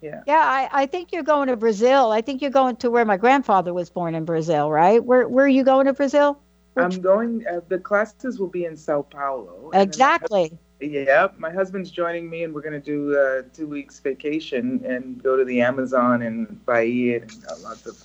[0.00, 3.04] yeah yeah I, I think you're going to brazil i think you're going to where
[3.04, 6.40] my grandfather was born in brazil right where, where are you going to brazil
[6.78, 7.42] I'm going.
[7.46, 9.70] Uh, the classes will be in Sao Paulo.
[9.72, 10.52] Exactly.
[10.78, 15.22] Yeah, my husband's joining me, and we're going to do uh, two weeks vacation and
[15.22, 17.96] go to the Amazon and Bahia and uh, lots of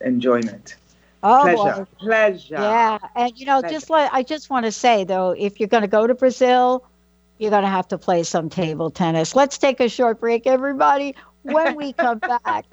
[0.00, 0.74] enjoyment.
[1.26, 1.84] Oh, pleasure, boy.
[1.98, 2.54] pleasure.
[2.54, 3.74] Yeah, and you know, pleasure.
[3.74, 6.84] just like I just want to say though, if you're going to go to Brazil,
[7.38, 9.34] you're going to have to play some table tennis.
[9.34, 11.14] Let's take a short break, everybody.
[11.42, 12.64] When we come back,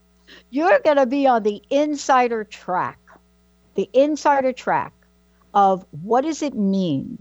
[0.50, 2.98] you're going to be on the insider track,
[3.74, 4.92] the insider track
[5.52, 7.18] of what does it mean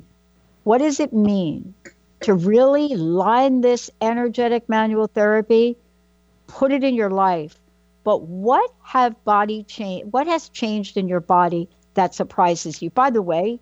[0.64, 1.74] what does it mean
[2.22, 5.78] to really line this energetic manual therapy,
[6.48, 7.60] put it in your life?
[8.04, 10.12] But what have body change?
[10.12, 12.90] What has changed in your body that surprises you?
[12.90, 13.60] By the way,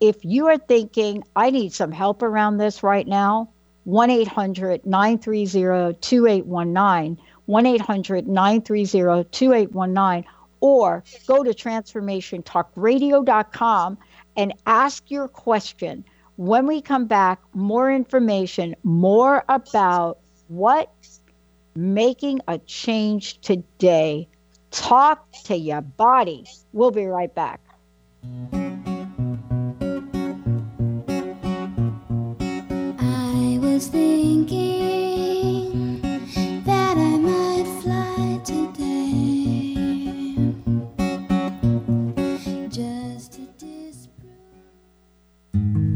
[0.00, 3.50] if you are thinking, I need some help around this right now,
[3.84, 10.24] 1 800 930 2819, 1 800 930 2819,
[10.60, 13.98] or go to transformationtalkradio.com
[14.36, 16.04] and ask your question.
[16.36, 20.90] When we come back, more information, more about what
[21.74, 24.28] making a change today.
[24.70, 26.44] Talk to your body.
[26.72, 27.60] We'll be right back.
[32.98, 35.12] I was thinking
[36.64, 39.74] that I might fly today.
[42.68, 43.46] Just to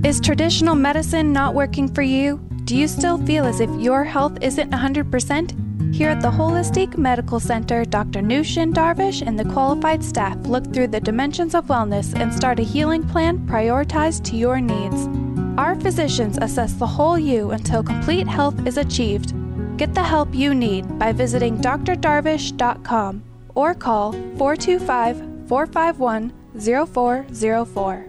[0.06, 2.40] is traditional medicine not working for you?
[2.64, 5.65] Do you still feel as if your health isn't 100%?
[5.96, 8.20] Here at the Holistic Medical Center, Dr.
[8.20, 12.62] Nushin Darvish and the qualified staff look through the dimensions of wellness and start a
[12.62, 15.08] healing plan prioritized to your needs.
[15.58, 19.32] Our physicians assess the whole you until complete health is achieved.
[19.78, 26.30] Get the help you need by visiting drdarvish.com or call 425 451
[26.60, 28.06] 0404.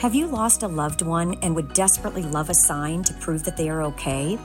[0.00, 3.56] Have you lost a loved one and would desperately love a sign to prove that
[3.56, 4.40] they are okay?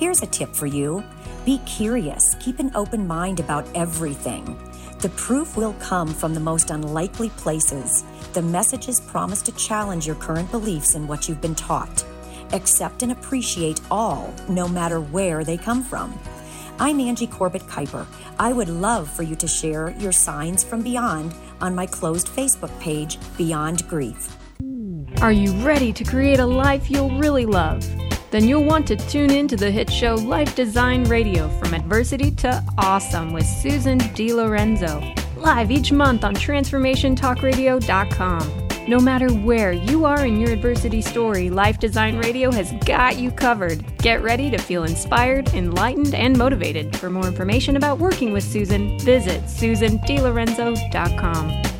[0.00, 1.04] Here's a tip for you
[1.44, 4.58] be curious, keep an open mind about everything.
[5.00, 8.02] The proof will come from the most unlikely places.
[8.32, 12.02] The messages promise to challenge your current beliefs and what you've been taught.
[12.54, 16.18] Accept and appreciate all, no matter where they come from.
[16.78, 18.06] I'm Angie Corbett Kuiper.
[18.38, 22.72] I would love for you to share your signs from beyond on my closed Facebook
[22.80, 24.34] page, Beyond Grief.
[25.20, 27.84] Are you ready to create a life you'll really love?
[28.30, 32.30] Then you'll want to tune in to the hit show Life Design Radio from Adversity
[32.32, 38.66] to Awesome with Susan DiLorenzo, live each month on TransformationTalkRadio.com.
[38.88, 43.30] No matter where you are in your adversity story, Life Design Radio has got you
[43.30, 43.84] covered.
[43.98, 46.96] Get ready to feel inspired, enlightened, and motivated.
[46.96, 51.79] For more information about working with Susan, visit SusanDiLorenzo.com.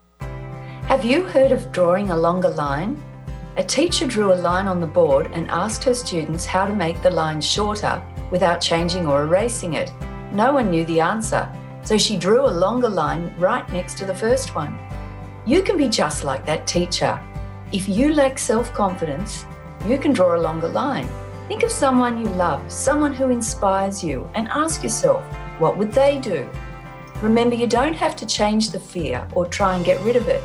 [0.91, 3.01] Have you heard of drawing a longer line?
[3.55, 7.01] A teacher drew a line on the board and asked her students how to make
[7.01, 9.89] the line shorter without changing or erasing it.
[10.33, 11.47] No one knew the answer,
[11.81, 14.77] so she drew a longer line right next to the first one.
[15.45, 17.17] You can be just like that teacher.
[17.71, 19.45] If you lack self confidence,
[19.87, 21.07] you can draw a longer line.
[21.47, 25.23] Think of someone you love, someone who inspires you, and ask yourself,
[25.57, 26.49] what would they do?
[27.21, 30.43] Remember, you don't have to change the fear or try and get rid of it.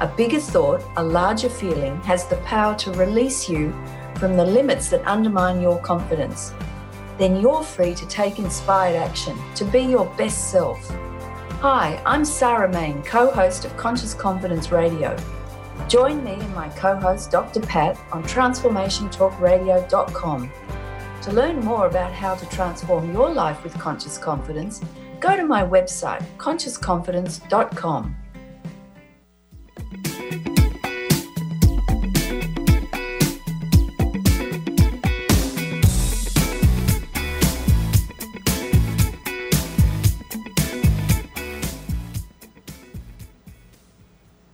[0.00, 3.74] A bigger thought, a larger feeling, has the power to release you
[4.16, 6.52] from the limits that undermine your confidence.
[7.16, 10.86] Then you're free to take inspired action, to be your best self.
[11.60, 15.16] Hi, I'm Sarah Main, co host of Conscious Confidence Radio.
[15.88, 17.60] Join me and my co host, Dr.
[17.60, 20.52] Pat, on transformationtalkradio.com.
[21.22, 24.82] To learn more about how to transform your life with conscious confidence,
[25.20, 28.14] go to my website, consciousconfidence.com.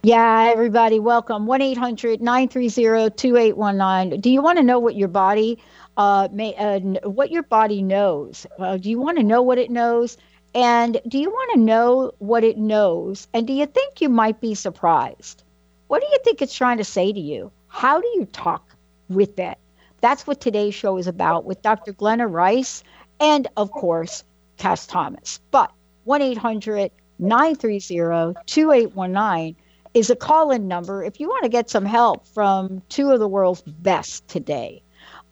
[0.05, 1.47] Yeah, everybody, welcome.
[1.47, 4.21] 1 800 930 2819.
[4.21, 5.63] Do you want to know what your body
[5.97, 8.45] uh, may, uh, what your body knows?
[8.59, 10.17] Uh, do you want to know what it knows?
[10.57, 13.29] And do you want to know what it knows?
[13.33, 15.45] And do you think you might be surprised?
[15.87, 17.53] What do you think it's trying to say to you?
[17.69, 18.75] How do you talk
[19.09, 19.57] with it?
[20.01, 21.93] That's what today's show is about with Dr.
[21.93, 22.83] Glenna Rice
[23.21, 24.25] and, of course,
[24.57, 25.39] Kass Thomas.
[25.53, 25.71] But
[26.03, 26.91] 1 800
[27.21, 29.55] 930 2819
[29.95, 33.19] is a call in number if you want to get some help from two of
[33.19, 34.83] the world's best today.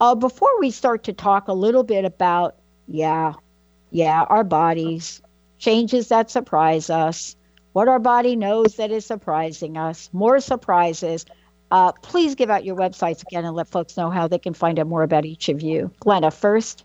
[0.01, 2.57] Uh, before we start to talk a little bit about,
[2.87, 3.35] yeah,
[3.91, 5.21] yeah, our bodies,
[5.59, 7.37] changes that surprise us,
[7.73, 11.27] what our body knows that is surprising us, more surprises.
[11.71, 14.79] Uh, please give out your websites again and let folks know how they can find
[14.79, 15.91] out more about each of you.
[16.01, 16.85] Glenna, first.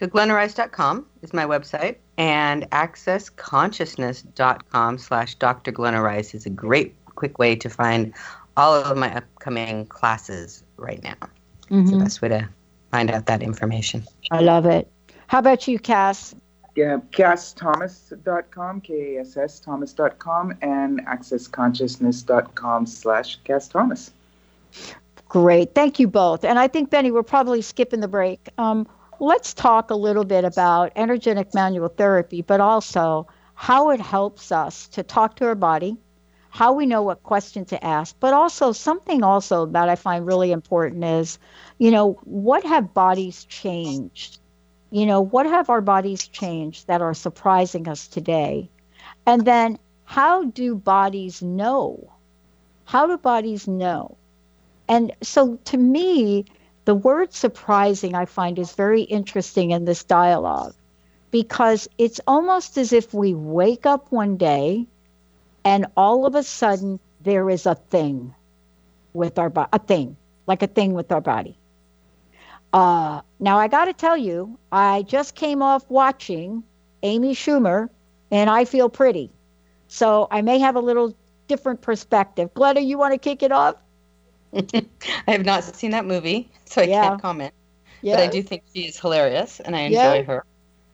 [0.00, 5.72] So glennarice.com is my website, and accessconsciousness.com slash Dr.
[5.72, 8.14] Glenna Rice is a great, quick way to find
[8.56, 11.16] all of my upcoming classes right now.
[11.68, 12.02] It's the Mhm.
[12.02, 12.48] best way to
[12.90, 14.06] find out that information.
[14.30, 14.90] I love it.
[15.26, 16.34] How about you, Kass?
[16.76, 24.12] Yeah, kassthomas.com, K-A-S-S Thomas.com, and accessconsciousness.com slash Kass Thomas.
[25.28, 25.74] Great.
[25.74, 26.42] Thank you both.
[26.42, 28.48] And I think, Benny, we're probably skipping the break.
[28.56, 28.86] Um,
[29.20, 34.88] let's talk a little bit about energetic manual therapy, but also how it helps us
[34.88, 35.96] to talk to our body,
[36.48, 40.50] how we know what question to ask, but also something also that I find really
[40.50, 41.38] important is,
[41.78, 44.38] you know, what have bodies changed?
[44.90, 48.70] You know, what have our bodies changed that are surprising us today?
[49.26, 52.10] And then how do bodies know?
[52.86, 54.16] How do bodies know?
[54.88, 56.46] And so to me,
[56.84, 60.74] the word surprising I find is very interesting in this dialogue
[61.30, 64.86] because it's almost as if we wake up one day
[65.64, 68.34] and all of a sudden there is a thing
[69.12, 70.16] with our body, a thing,
[70.46, 71.56] like a thing with our body.
[72.72, 76.62] Uh, now I got to tell you, I just came off watching
[77.02, 77.88] Amy Schumer
[78.30, 79.30] and I feel pretty.
[79.88, 81.14] So I may have a little
[81.48, 82.54] different perspective.
[82.54, 83.74] Glenna, you want to kick it off?
[85.26, 86.88] I have not seen that movie, so I Yeah.
[86.88, 87.54] can't comment.
[88.10, 90.24] But I do think she is hilarious, and I enjoy Yeah.
[90.24, 90.44] her.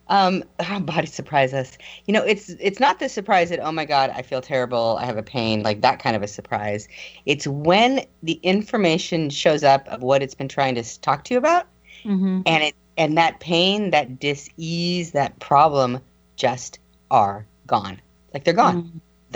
[0.08, 1.78] Um, how body surprise us.
[2.06, 5.06] You know, it's it's not the surprise that oh my god, I feel terrible, I
[5.06, 6.88] have a pain, like that kind of a surprise.
[7.26, 11.38] It's when the information shows up of what it's been trying to talk to you
[11.38, 11.66] about,
[12.04, 12.40] Mm-hmm.
[12.46, 16.00] and it and that pain, that dis-ease, that problem
[16.36, 16.78] just
[17.10, 18.00] are gone.
[18.34, 18.82] Like they're gone.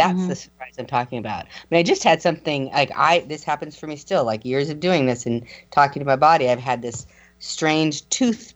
[0.01, 1.47] That's the surprise I'm talking about.
[1.47, 4.25] I mean, I just had something like I this happens for me still.
[4.25, 7.07] Like years of doing this and talking to my body, I've had this
[7.39, 8.55] strange tooth.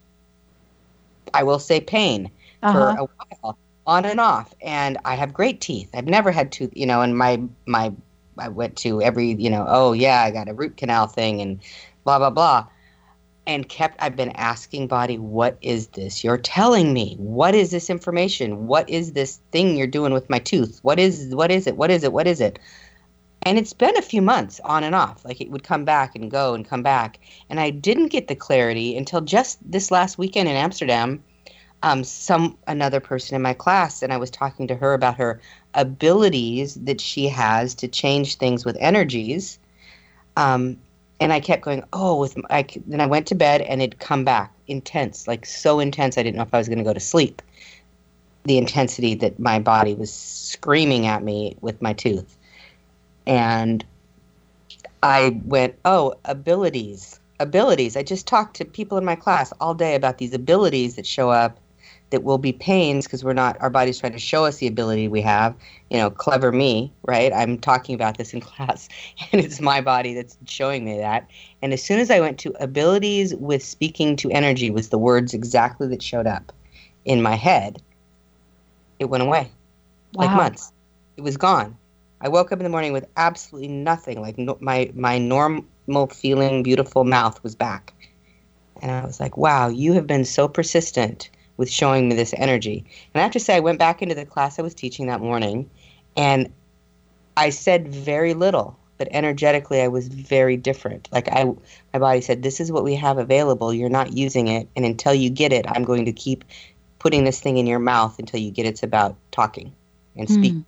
[1.33, 2.31] I will say pain
[2.61, 2.71] Uh-huh.
[2.71, 3.05] for a
[3.41, 5.89] while, on and off, and I have great teeth.
[5.93, 7.01] I've never had tooth, you know.
[7.01, 7.93] And my my
[8.37, 9.65] I went to every you know.
[9.67, 11.61] Oh yeah, I got a root canal thing and
[12.03, 12.67] blah blah blah
[13.47, 17.15] and kept i've been asking body what is this you're telling me?
[17.17, 18.67] What is this information?
[18.67, 20.79] What is this thing you're doing with my tooth?
[20.81, 21.77] What is what is it?
[21.77, 22.13] What is it?
[22.13, 22.59] What is it?
[23.43, 25.23] And it's been a few months on and off.
[25.23, 27.19] Like it would come back and go and come back.
[27.49, 31.23] And i didn't get the clarity until just this last weekend in amsterdam
[31.83, 35.39] um, some another person in my class and i was talking to her about her
[35.75, 39.59] abilities that she has to change things with energies
[40.37, 40.77] um,
[41.19, 44.23] and I kept going, oh, with I, then I went to bed and it'd come
[44.23, 46.17] back intense, like so intense.
[46.17, 47.41] I didn't know if I was going to go to sleep.
[48.43, 52.37] The intensity that my body was screaming at me with my tooth,
[53.25, 53.83] and
[55.01, 57.97] I went, oh, abilities, abilities.
[57.97, 61.31] I just talked to people in my class all day about these abilities that show
[61.31, 61.59] up
[62.11, 65.07] that will be pains because we're not our body's trying to show us the ability
[65.07, 65.55] we have.
[65.89, 67.33] You know clever me right?
[67.33, 68.87] I'm talking about this in class
[69.31, 71.27] and it's my body that's showing me that.
[71.61, 75.33] And as soon as i went to abilities with speaking to energy was the words
[75.33, 76.51] exactly that showed up
[77.05, 77.81] in my head
[78.99, 79.51] it went away.
[80.13, 80.71] Like months.
[81.17, 81.77] It was gone.
[82.21, 84.21] I woke up in the morning with absolutely nothing.
[84.21, 87.93] Like no, my my normal feeling, beautiful mouth was back,
[88.81, 92.83] and I was like, "Wow, you have been so persistent with showing me this energy."
[93.13, 95.21] And I have to say, I went back into the class I was teaching that
[95.21, 95.69] morning,
[96.15, 96.51] and
[97.37, 101.09] I said very little, but energetically, I was very different.
[101.11, 101.45] Like I,
[101.93, 103.73] my body said, "This is what we have available.
[103.73, 106.43] You're not using it, and until you get it, I'm going to keep
[106.99, 109.73] putting this thing in your mouth until you get it's about talking
[110.15, 110.65] and speaking."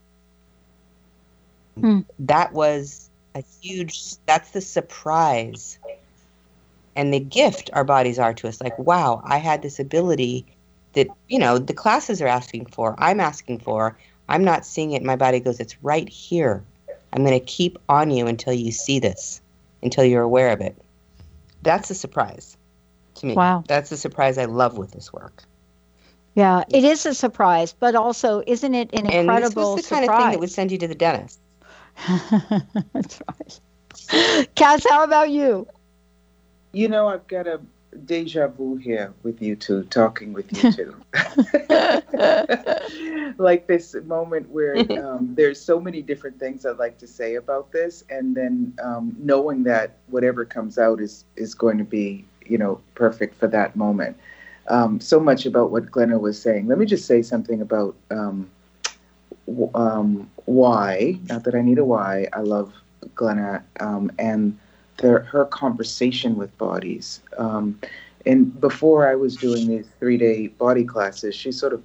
[1.79, 1.99] Hmm.
[2.19, 5.77] that was a huge that's the surprise
[6.95, 10.45] and the gift our bodies are to us like wow i had this ability
[10.97, 13.97] that you know the classes are asking for i'm asking for.
[14.29, 15.03] I'm not seeing it.
[15.03, 16.63] My body goes it's right here.
[17.13, 19.41] I'm going to keep on you until you see this
[19.81, 20.75] until you're aware of it.
[21.63, 22.57] That's a surprise
[23.15, 23.33] to me.
[23.33, 23.63] Wow.
[23.67, 24.37] that's a surprise.
[24.37, 25.43] I love with this work.
[26.35, 29.95] Yeah, it is a surprise, but also isn't it an and incredible this was the
[29.95, 31.39] kind of thing that would send you to the dentist.
[32.93, 34.47] That's right.
[34.55, 35.67] Kass, how about you?
[36.73, 37.59] You know, I've got a
[38.05, 40.95] deja vu here with you two, talking with you two.
[43.37, 47.71] like this moment where um, there's so many different things I'd like to say about
[47.71, 52.57] this, and then um, knowing that whatever comes out is is going to be, you
[52.57, 54.17] know, perfect for that moment.
[54.69, 56.67] Um, so much about what Glenna was saying.
[56.67, 58.49] Let me just say something about um,
[59.47, 61.19] w- um, why.
[61.29, 62.27] Not that I need a why.
[62.33, 62.73] I love
[63.15, 64.57] Glenna um, and
[65.01, 67.21] her conversation with bodies.
[67.37, 67.79] Um,
[68.25, 71.81] and before I was doing these three day body classes, she sort of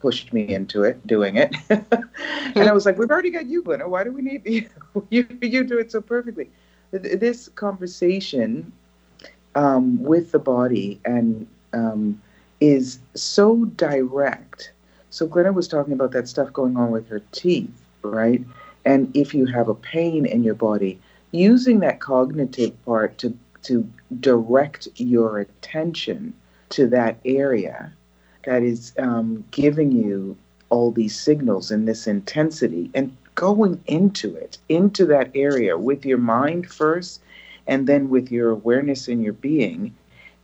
[0.00, 1.54] pushed me into it, doing it.
[1.70, 3.88] and I was like, we've already got you, Glenna.
[3.88, 4.68] Why do we need you?
[5.10, 6.50] you, you do it so perfectly.
[6.90, 8.72] This conversation
[9.54, 12.20] um, with the body and um,
[12.60, 14.72] is so direct.
[15.10, 18.44] So Glenna was talking about that stuff going on with her teeth, right?
[18.84, 21.00] And if you have a pain in your body,
[21.34, 26.32] using that cognitive part to to direct your attention
[26.68, 27.92] to that area
[28.44, 30.36] that is um, giving you
[30.68, 36.18] all these signals and this intensity and going into it, into that area with your
[36.18, 37.20] mind first
[37.66, 39.94] and then with your awareness in your being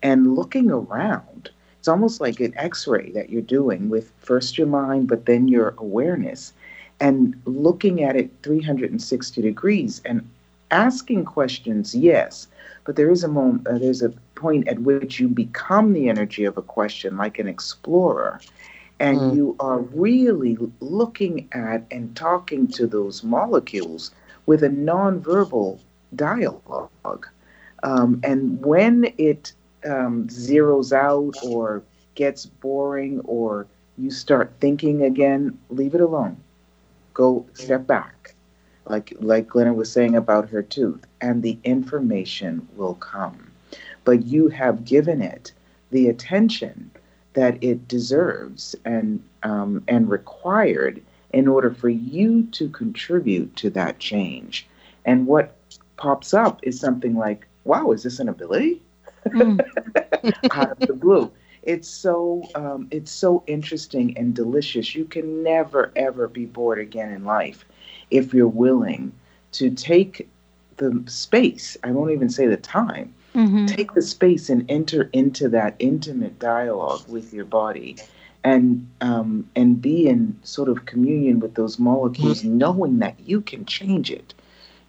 [0.02, 1.50] and looking around.
[1.78, 5.46] It's almost like an x ray that you're doing with first your mind, but then
[5.46, 6.52] your awareness
[7.00, 10.26] and looking at it 360 degrees and
[10.70, 12.48] asking questions, yes,
[12.84, 16.38] but there is a moment, uh, there's a point at which you become the energy
[16.38, 18.40] of a question, like an explorer,
[18.98, 19.32] and Mm.
[19.32, 24.12] you are really looking at and talking to those molecules
[24.46, 25.80] with a nonverbal
[26.14, 27.00] dialogue.
[27.82, 29.52] Um, and when it
[29.84, 31.82] um, zeroes out or
[32.14, 33.66] gets boring or
[33.96, 36.36] you start thinking again, leave it alone.
[37.14, 38.34] Go step back
[38.90, 43.50] like like Glenna was saying about her tooth, and the information will come.
[44.04, 45.52] But you have given it
[45.90, 46.90] the attention
[47.34, 51.00] that it deserves and um, and required
[51.32, 54.66] in order for you to contribute to that change.
[55.04, 55.54] And what
[55.96, 58.82] pops up is something like, "Wow, is this an ability?"
[60.52, 61.30] Out of the blue.
[61.62, 64.94] It's so um, it's so interesting and delicious.
[64.94, 67.64] You can never ever be bored again in life
[68.10, 69.12] if you're willing
[69.52, 70.28] to take
[70.76, 73.66] the space, I won't even say the time, Mm-hmm.
[73.66, 77.96] take the space and enter into that intimate dialogue with your body
[78.42, 83.64] and um, and be in sort of communion with those molecules, knowing that you can
[83.66, 84.34] change it.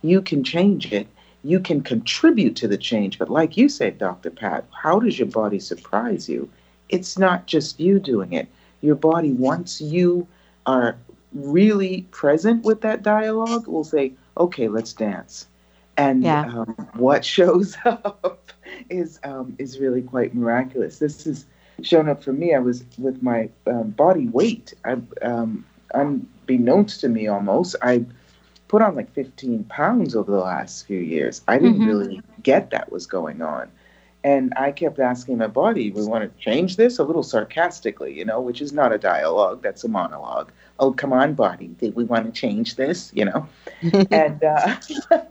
[0.02, 1.08] You can change it.
[1.44, 3.20] You can contribute to the change.
[3.20, 4.32] But like you said, Dr.
[4.32, 6.50] Pat, how does your body surprise you?
[6.90, 8.48] It's not just you doing it.
[8.82, 10.28] Your body, once you
[10.66, 10.96] are
[11.34, 15.48] really present with that dialogue, will say, okay, let's dance.
[15.98, 16.44] And Yeah.
[16.44, 18.52] um, what shows up
[18.90, 21.00] is um, is really quite miraculous.
[21.00, 21.46] This has
[21.82, 22.54] shown up for me.
[22.54, 24.74] I was with my um, body weight.
[24.86, 28.06] I, um, unbeknownst to me, almost, I
[28.68, 31.42] put on like 15 pounds over the last few years.
[31.48, 31.84] I didn't Mhm.
[31.84, 33.70] really get that was going on.
[34.24, 38.24] And I kept asking my body, we want to change this a little sarcastically, you
[38.24, 40.52] know, which is not a dialogue, that's a monologue.
[40.80, 43.48] Oh, come on, body, did we want to change this, you know?
[44.12, 44.76] and uh,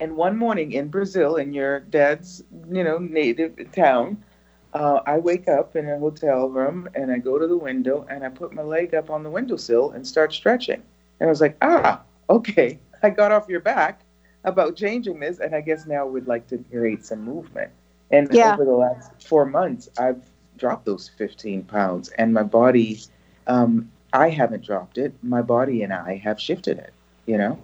[0.00, 2.42] and one morning in Brazil, in your dad's,
[2.72, 4.22] you know, native town,
[4.74, 8.24] uh, I wake up in a hotel room and I go to the window and
[8.24, 10.82] I put my leg up on the windowsill and start stretching.
[11.20, 14.02] And I was like, ah, okay, I got off your back
[14.44, 17.70] about changing this, and I guess now we'd like to create some movement.
[18.10, 18.52] And Yeah.
[18.54, 20.22] over the last four months, I've
[20.56, 23.00] dropped those 15 pounds, and my body,
[23.46, 25.12] um, I haven't dropped it.
[25.22, 26.92] My body and I have shifted it.
[27.26, 27.58] you know.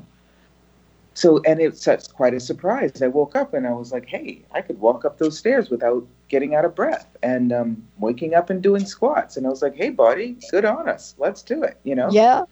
[1.14, 3.00] So, and it's that's quite a surprise.
[3.02, 6.06] I woke up and I was like, hey, I could walk up those stairs without
[6.28, 9.36] getting out of breath and um, waking up and doing squats.
[9.36, 11.14] And I was like, hey, body, good on us.
[11.18, 12.10] Let's do it, you know?
[12.10, 12.42] Yeah.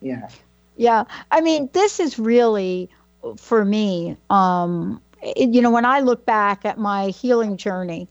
[0.00, 0.28] Yeah.
[0.76, 1.04] Yeah.
[1.32, 2.88] I mean, this is really
[3.36, 8.08] for me, um, it- you know, when I look back at my healing journey,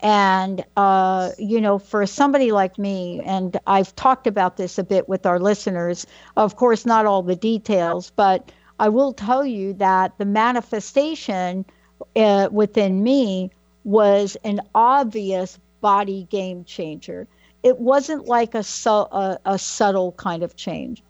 [0.00, 5.08] and, uh, you know, for somebody like me, and I've talked about this a bit
[5.08, 6.06] with our listeners,
[6.36, 8.50] of course, not all the details, but
[8.80, 11.64] I will tell you that the manifestation
[12.16, 13.50] uh, within me
[13.84, 17.28] was an obvious body game changer.
[17.62, 21.02] It wasn't like a, su- a, a subtle kind of change.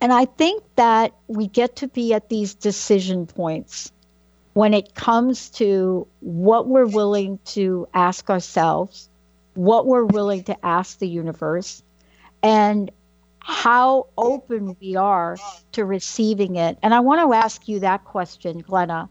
[0.00, 3.92] And I think that we get to be at these decision points
[4.54, 9.08] when it comes to what we're willing to ask ourselves,
[9.54, 11.82] what we're willing to ask the universe,
[12.42, 12.90] and
[13.40, 15.36] how open we are
[15.72, 16.78] to receiving it.
[16.82, 19.08] And I want to ask you that question, Glenna,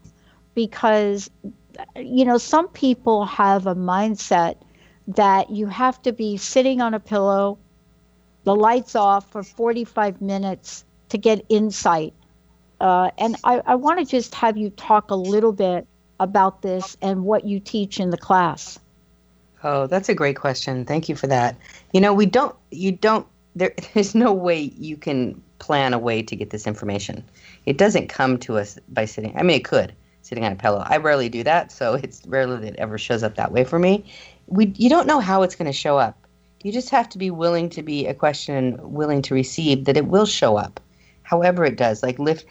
[0.54, 1.30] because,
[1.96, 4.56] you know, some people have a mindset
[5.08, 7.58] that you have to be sitting on a pillow,
[8.44, 12.14] the lights off for 45 minutes to get insight.
[12.80, 15.86] Uh, and I, I want to just have you talk a little bit
[16.18, 18.78] about this and what you teach in the class.
[19.62, 20.84] Oh, that's a great question.
[20.84, 21.56] Thank you for that.
[21.92, 26.22] You know, we don't, you don't, there, there's no way you can plan a way
[26.22, 27.24] to get this information.
[27.66, 30.82] It doesn't come to us by sitting, I mean, it could, sitting on a pillow.
[30.86, 33.78] I rarely do that, so it's rarely that it ever shows up that way for
[33.78, 34.04] me.
[34.46, 36.19] We, you don't know how it's going to show up.
[36.62, 39.96] You just have to be willing to be a question and willing to receive that
[39.96, 40.78] it will show up,
[41.22, 42.02] however it does.
[42.02, 42.44] Like lift,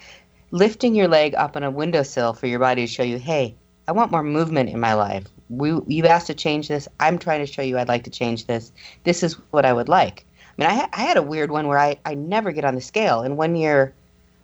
[0.51, 3.55] lifting your leg up on a windowsill for your body to show you, hey,
[3.87, 5.25] I want more movement in my life.
[5.49, 6.87] We, you've asked to change this.
[6.99, 8.71] I'm trying to show you I'd like to change this.
[9.03, 10.25] This is what I would like.
[10.41, 12.75] I mean, I, ha- I had a weird one where I, I never get on
[12.75, 13.21] the scale.
[13.21, 13.93] And one year,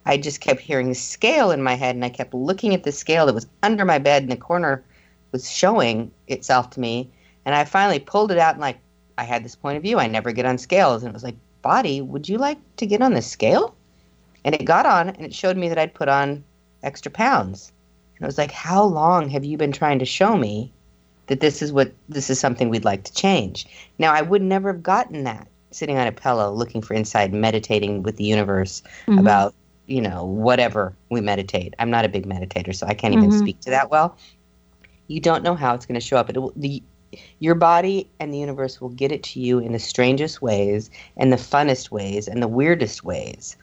[0.06, 2.92] I just kept hearing the scale in my head, and I kept looking at the
[2.92, 4.84] scale that was under my bed in the corner,
[5.32, 7.10] was showing itself to me.
[7.46, 8.78] And I finally pulled it out, and like,
[9.18, 10.00] I had this point of view.
[10.00, 11.04] I never get on scales.
[11.04, 13.76] And it was like, body, would you like to get on the scale?
[14.44, 16.44] And it got on, and it showed me that I'd put on
[16.84, 17.72] extra pounds.
[18.18, 20.72] And it was like, how long have you been trying to show me
[21.28, 23.66] that this is what this is something we'd like to change?
[23.98, 28.04] Now, I would never have gotten that sitting on a pillow, looking for insight, meditating
[28.04, 29.20] with the universe Mhm.
[29.20, 29.54] about
[29.88, 31.74] you know whatever we meditate.
[31.80, 33.40] I'm not a big meditator, so I can't even Mhm.
[33.40, 34.16] speak to that well.
[35.08, 36.30] You don't know how it's going to show up.
[36.30, 36.82] It will, the
[37.40, 41.32] your body and the universe will get it to you in the strangest ways and
[41.32, 43.58] the funnest ways and the weirdest ways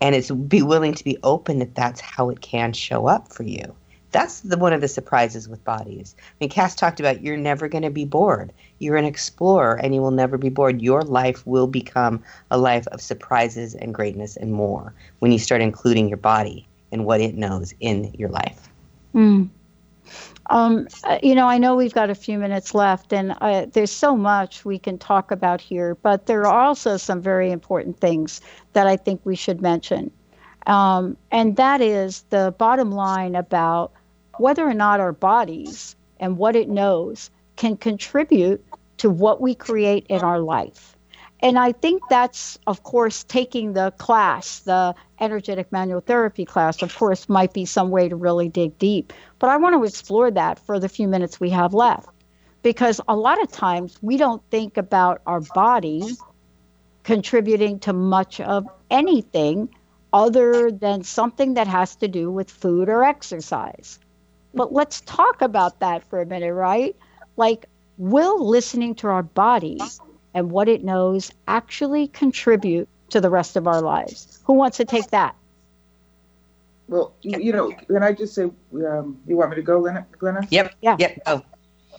[0.00, 3.42] and it's be willing to be open that that's how it can show up for
[3.42, 3.74] you.
[4.12, 6.14] That's the one of the surprises with bodies.
[6.18, 8.52] I mean, Kass talked about you're never going to be bored.
[8.78, 10.80] You're an explorer, and you will never be bored.
[10.80, 15.60] Your life will become a life of surprises and greatness and more when you start
[15.60, 18.68] including your body and what it knows in your life.
[19.14, 19.48] Mm.
[20.48, 23.90] Um, uh, you know, I know we've got a few minutes left, and uh, there's
[23.90, 28.40] so much we can talk about here, but there are also some very important things
[28.72, 30.10] that I think we should mention.
[30.66, 33.92] Um, and that is the bottom line about
[34.38, 38.64] whether or not our bodies and what it knows can contribute
[38.98, 40.95] to what we create in our life.
[41.46, 46.92] And I think that's, of course, taking the class, the energetic manual therapy class, of
[46.92, 49.12] course, might be some way to really dig deep.
[49.38, 52.08] But I want to explore that for the few minutes we have left.
[52.62, 56.02] Because a lot of times we don't think about our body
[57.04, 59.68] contributing to much of anything
[60.12, 64.00] other than something that has to do with food or exercise.
[64.52, 66.96] But let's talk about that for a minute, right?
[67.36, 67.66] Like,
[67.98, 69.78] will listening to our body
[70.36, 74.38] and what it knows actually contribute to the rest of our lives?
[74.44, 75.34] Who wants to take that?
[76.88, 80.06] Well, you, you know, can I just say, um, you want me to go, Glenna?
[80.18, 80.46] Glenna?
[80.50, 80.74] Yep.
[80.82, 80.96] Yeah.
[81.00, 81.22] Yep.
[81.26, 81.42] Oh,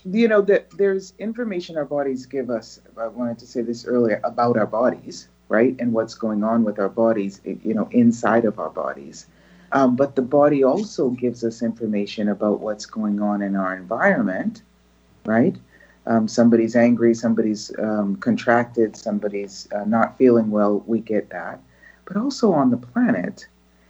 [0.06, 2.80] You know that there's information our bodies give us.
[2.98, 6.80] I wanted to say this earlier about our bodies, right, and what's going on with
[6.80, 9.28] our bodies, you know, inside of our bodies.
[9.74, 14.62] Um, but the body also gives us information about what's going on in our environment,
[15.26, 15.56] right?
[16.08, 20.84] Um, somebody's angry, somebody's um, contracted, somebody's uh, not feeling well.
[20.88, 21.60] We get that,
[22.06, 23.46] but also on the planet,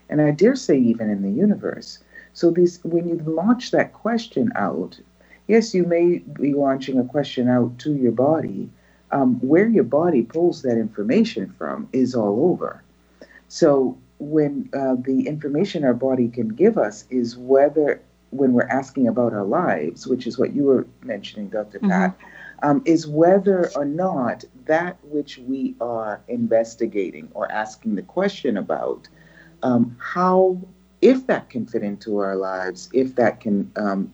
[0.09, 1.99] and I dare say even in the universe.
[2.34, 4.99] So these, when you launch that question out,
[5.47, 8.70] yes, you may be launching a question out to your body.
[9.11, 12.84] Um, where your body pulls that information from is all over.
[13.47, 18.01] So when uh, the information our body can give us is whether,
[18.32, 22.15] when we're asking about our lives, which is what you were mentioning, doctor Pat,
[22.61, 29.07] um, is whether or not that which we are investigating or asking the question about
[29.63, 30.57] um, how,
[31.01, 34.11] if that can fit into our lives, if that can um,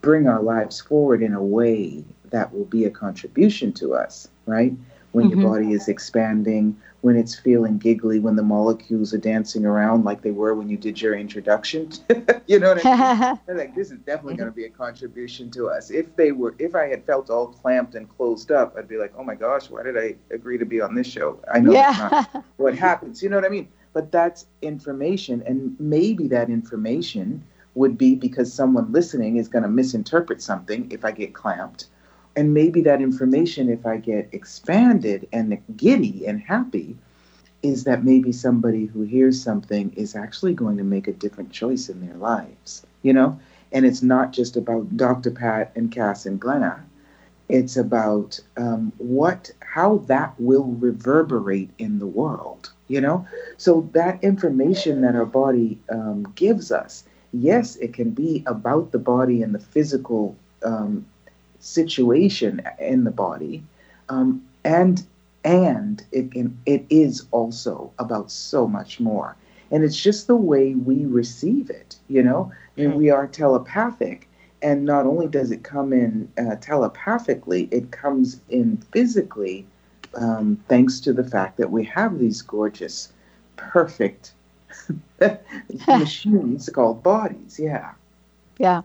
[0.00, 4.72] bring our lives forward in a way that will be a contribution to us, right?
[5.12, 5.30] When Mhm.
[5.30, 10.22] your body is expanding, when it's feeling giggly, when the molecules are dancing around like
[10.22, 11.90] they were when you did your introduction.
[12.46, 13.38] you know what I mean?
[13.62, 14.42] Like, this is definitely mm-hmm.
[14.42, 15.90] going to be a contribution to us.
[15.90, 19.12] If they were, if I had felt all clamped and closed up, I'd be like,
[19.16, 21.40] oh my gosh, why did I agree to be on this show?
[21.52, 21.98] I know that's
[22.34, 23.22] not what happens.
[23.22, 23.68] You know what I mean?
[23.92, 27.44] But that's information, and maybe that information
[27.74, 31.86] would be because someone listening is going to misinterpret something if I get clamped.
[32.34, 36.96] And maybe that information, if I get expanded and giddy and happy,
[37.62, 41.88] is that maybe somebody who hears something is actually going to make a different choice
[41.88, 43.38] in their lives, you know?
[43.70, 45.30] And it's not just about Dr.
[45.30, 46.84] Pat and Kass and Glenna.
[47.48, 53.26] It's about um, what, how that will reverberate in the world, you know?
[53.58, 58.98] So that information that our body um, gives us, yes, it can be about the
[58.98, 61.06] body and the physical um,
[61.62, 63.62] situation in the body,
[64.08, 65.06] um, and
[65.44, 69.36] and it can it is also about so much more.
[69.70, 72.52] And it's just the way we receive it, you know.
[72.76, 74.28] And we are telepathic,
[74.60, 79.66] and not only does it come in uh, telepathically, it comes in physically,
[80.14, 83.12] um, thanks to the fact that we have these gorgeous,
[83.56, 84.32] perfect
[85.88, 87.58] machines called bodies.
[87.58, 87.92] Yeah.
[88.58, 88.82] Yeah.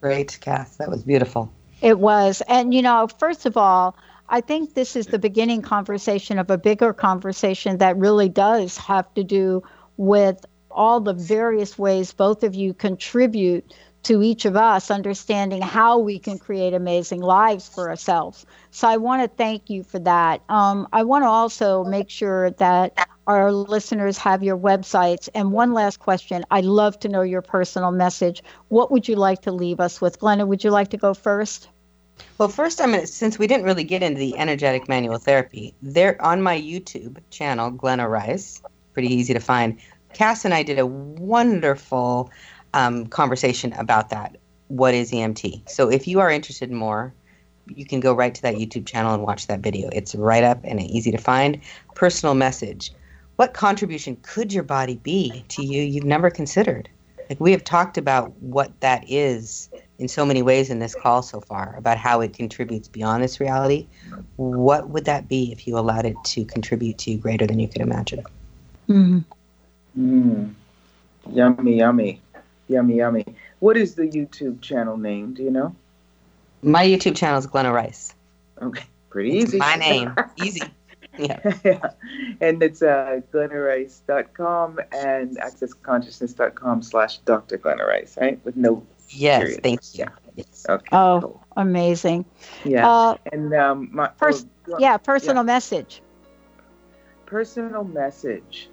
[0.00, 0.76] Great, Kass.
[0.76, 1.50] That was beautiful.
[1.82, 2.42] It was.
[2.48, 3.96] And, you know, first of all,
[4.28, 9.12] I think this is the beginning conversation of a bigger conversation that really does have
[9.14, 9.62] to do
[9.96, 15.98] with all the various ways both of you contribute to each of us understanding how
[15.98, 18.46] we can create amazing lives for ourselves.
[18.70, 20.42] So I want to thank you for that.
[20.48, 25.28] Um, I want to also make sure that our listeners have your websites.
[25.36, 28.42] And one last question I'd love to know your personal message.
[28.68, 30.18] What would you like to leave us with?
[30.18, 31.68] Glenna, would you like to go first?
[32.38, 36.20] Well, first, I'm gonna since we didn't really get into the energetic manual therapy, there
[36.20, 38.62] on my YouTube channel, Glenna Rice,
[38.94, 39.78] pretty easy to find.
[40.12, 42.30] Kass and I did a wonderful
[42.74, 44.38] um, conversation about that.
[44.66, 45.70] What is EMT?
[45.70, 47.14] So if you are interested in more,
[47.68, 49.88] you can go right to that YouTube channel and watch that video.
[49.92, 51.60] It's right up and easy to find.
[51.94, 52.92] Personal message.
[53.40, 56.90] What contribution could your body be to you you've never considered?
[57.30, 61.22] Like we have talked about what that is in so many ways in this call
[61.22, 63.86] so far about how it contributes beyond this reality.
[64.36, 67.66] What would that be if you allowed it to contribute to you greater than you
[67.66, 68.24] could imagine?
[68.90, 69.20] Mm-hmm.
[69.98, 70.54] Mm.
[71.30, 72.20] Yummy, yummy,
[72.68, 73.24] yummy, yummy.
[73.60, 75.32] What is the YouTube channel name?
[75.32, 75.74] Do you know?
[76.62, 78.12] My YouTube channel is Glenna Rice.
[78.60, 79.58] Okay, pretty It's easy.
[79.58, 80.14] my name.
[80.36, 80.60] Easy.
[81.18, 81.40] Yeah.
[81.64, 81.90] yeah.
[82.40, 87.58] And it's uh, glennarice.com and accessconsciousness.com slash Dr.
[87.58, 88.42] Glenna Rice, right?
[88.44, 89.62] With no Yes, period.
[89.62, 90.06] thank you.
[90.36, 90.44] Yeah.
[90.68, 90.88] Okay.
[90.92, 92.24] Oh, amazing.
[92.64, 92.88] Yeah.
[92.88, 96.00] Uh, and um, my pers- oh, yeah, personal message.
[97.26, 98.68] personal message.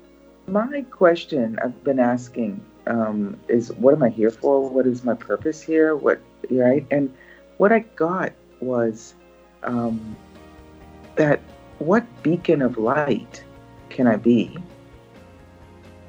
[0.47, 4.69] My question I've been asking um, is, what am I here for?
[4.69, 5.95] What is my purpose here?
[5.95, 6.21] What
[6.51, 6.85] right?
[6.91, 7.13] And
[7.57, 9.13] what I got was
[9.63, 10.15] um,
[11.15, 11.41] that
[11.79, 13.43] what beacon of light
[13.89, 14.57] can I be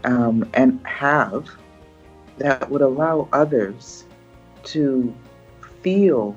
[0.05, 1.49] um, and have
[2.39, 4.05] that would allow others
[4.65, 5.15] to
[5.83, 6.37] feel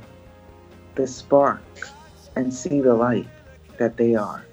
[0.96, 1.62] the spark
[2.36, 3.28] and see the light
[3.78, 4.46] that they are.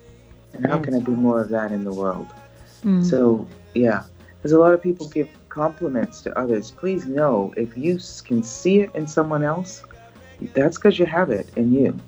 [0.52, 2.26] And how can I do more of that in the world?
[2.82, 3.04] Mm.
[3.04, 4.04] So, yeah,
[4.36, 6.70] because a lot of people give compliments to others.
[6.70, 9.84] Please know if you can see it in someone else,
[10.54, 11.98] that's because you have it in you.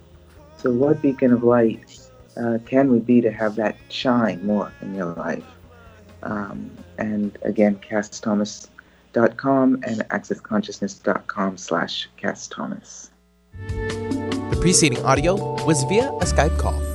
[0.58, 4.94] So, what beacon of light uh, can we be to have that shine more in
[4.94, 5.44] your life?
[6.22, 13.10] Um, and again, kassthomas.com and accessconsciousness.com slash kassthomas.
[13.68, 16.89] The preceding audio was via a Skype call.